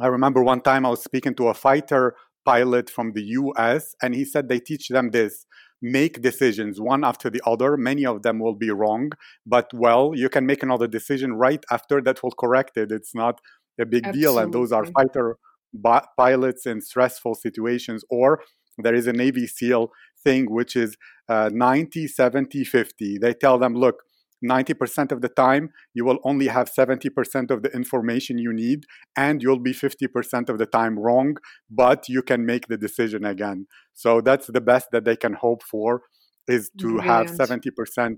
[0.00, 2.14] I remember one time I was speaking to a fighter
[2.46, 5.44] pilot from the US, and he said they teach them this
[5.82, 7.76] make decisions one after the other.
[7.76, 9.10] Many of them will be wrong,
[9.46, 12.90] but well, you can make another decision right after that will correct it.
[12.92, 13.40] It's not
[13.80, 14.20] a big Absolutely.
[14.20, 14.38] deal.
[14.38, 15.36] And those are fighter
[15.72, 18.42] bi- pilots in stressful situations, or
[18.78, 19.90] there is a Navy SEAL
[20.22, 20.96] thing, which is
[21.28, 23.18] uh, 90, 70, 50.
[23.18, 23.96] They tell them, look,
[24.44, 28.84] 90% of the time, you will only have 70% of the information you need,
[29.16, 31.36] and you'll be 50% of the time wrong,
[31.70, 33.66] but you can make the decision again.
[33.92, 36.02] So that's the best that they can hope for
[36.48, 37.06] is to Brilliant.
[37.06, 38.16] have 70%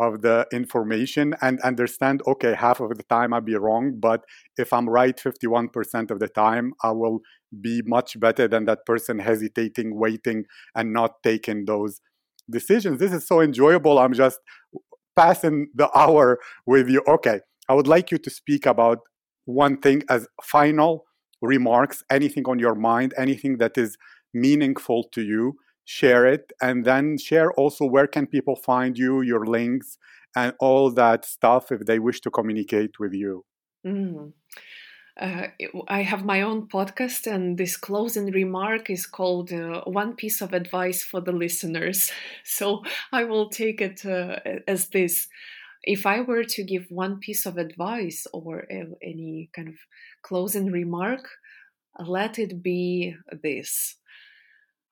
[0.00, 4.22] of the information and understand okay half of the time i'll be wrong but
[4.56, 7.20] if i'm right 51% of the time i will
[7.60, 10.44] be much better than that person hesitating waiting
[10.74, 12.00] and not taking those
[12.48, 12.98] decisions.
[12.98, 13.98] This is so enjoyable.
[13.98, 14.40] I'm just
[15.16, 17.02] passing the hour with you.
[17.06, 17.40] Okay
[17.70, 18.98] i would like you to speak about
[19.44, 21.04] one thing as final
[21.40, 23.96] remarks anything on your mind anything that is
[24.34, 25.54] meaningful to you
[25.90, 29.98] share it and then share also where can people find you your links
[30.36, 33.44] and all that stuff if they wish to communicate with you
[33.84, 34.32] mm.
[35.20, 35.46] uh,
[35.88, 40.54] I have my own podcast, and this closing remark is called uh, One Piece of
[40.54, 42.10] Advice for the Listeners.
[42.58, 42.64] So
[43.12, 44.36] I will take it uh,
[44.74, 45.28] as this.
[45.82, 48.52] If I were to give one piece of advice or
[49.02, 49.78] any kind of
[50.22, 51.24] closing remark,
[51.98, 53.99] let it be this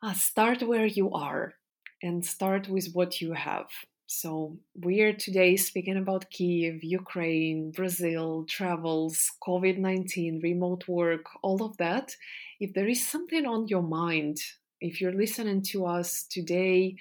[0.03, 1.55] uh, start where you are
[2.03, 3.67] and start with what you have.
[4.07, 11.63] So, we are today speaking about Kiev, Ukraine, Brazil, travels, COVID 19, remote work, all
[11.63, 12.17] of that.
[12.59, 14.39] If there is something on your mind,
[14.81, 16.97] if you're listening to us today,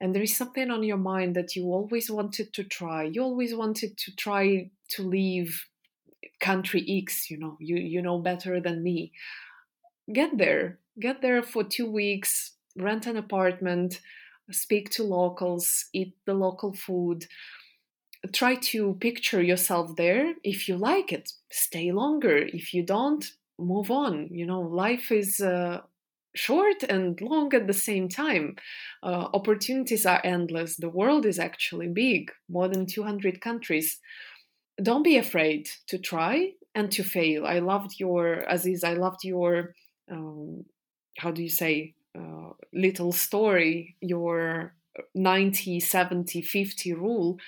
[0.00, 3.54] and there is something on your mind that you always wanted to try, you always
[3.54, 5.66] wanted to try to leave
[6.40, 9.12] country X, you know, you, you know better than me,
[10.12, 14.00] get there get there for two weeks, rent an apartment,
[14.50, 17.26] speak to locals, eat the local food.
[18.32, 20.34] Try to picture yourself there.
[20.42, 22.36] If you like it, stay longer.
[22.36, 23.24] If you don't,
[23.58, 24.28] move on.
[24.30, 25.82] You know, life is uh,
[26.34, 28.56] short and long at the same time.
[29.02, 30.76] Uh, opportunities are endless.
[30.76, 34.00] The world is actually big, more than 200 countries.
[34.82, 37.46] Don't be afraid to try and to fail.
[37.46, 39.74] I loved your, Aziz, I loved your
[40.10, 40.64] um,
[41.18, 44.74] how do you say uh, little story your
[45.14, 47.38] 90 70 50 rule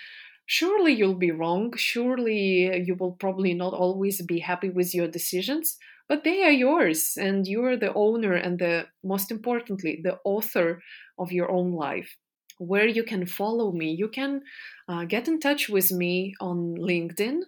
[0.47, 1.73] surely you'll be wrong.
[1.77, 7.17] Surely you will probably not always be happy with your decisions but they are yours
[7.17, 10.83] and you're the owner and the most importantly the author
[11.21, 12.17] of your own life.
[12.59, 14.43] Where you can follow me you can
[14.89, 17.43] uh, get in touch with me on linkedin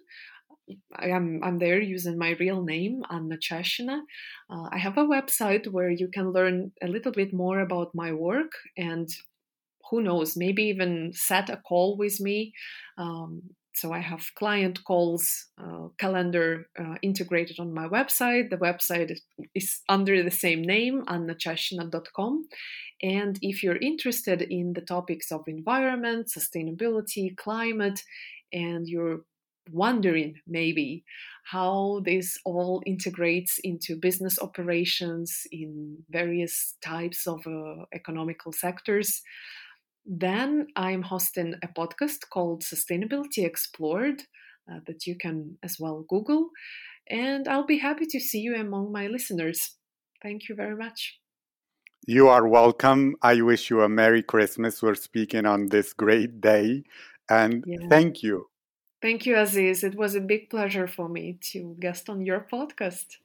[0.95, 3.99] I'm, I'm there using my real name, Anna Chashina.
[4.49, 8.13] Uh, I have a website where you can learn a little bit more about my
[8.13, 9.09] work and
[9.89, 12.53] who knows, maybe even set a call with me.
[12.97, 13.41] Um,
[13.75, 18.49] so I have client calls uh, calendar uh, integrated on my website.
[18.49, 19.17] The website
[19.55, 22.47] is under the same name, annachashina.com.
[23.01, 27.99] And if you're interested in the topics of environment, sustainability, climate,
[28.51, 29.21] and you're
[29.71, 31.03] wondering maybe
[31.45, 39.21] how this all integrates into business operations in various types of uh, economical sectors.
[40.05, 44.21] Then I'm hosting a podcast called Sustainability Explored
[44.71, 46.49] uh, that you can as well Google.
[47.09, 49.75] And I'll be happy to see you among my listeners.
[50.21, 51.19] Thank you very much.
[52.05, 53.15] You are welcome.
[53.21, 54.81] I wish you a Merry Christmas.
[54.81, 56.83] We're speaking on this great day.
[57.29, 57.87] And yeah.
[57.89, 58.47] thank you.
[59.03, 59.83] Thank you, Aziz.
[59.83, 63.17] It was a big pleasure for me to guest on your podcast.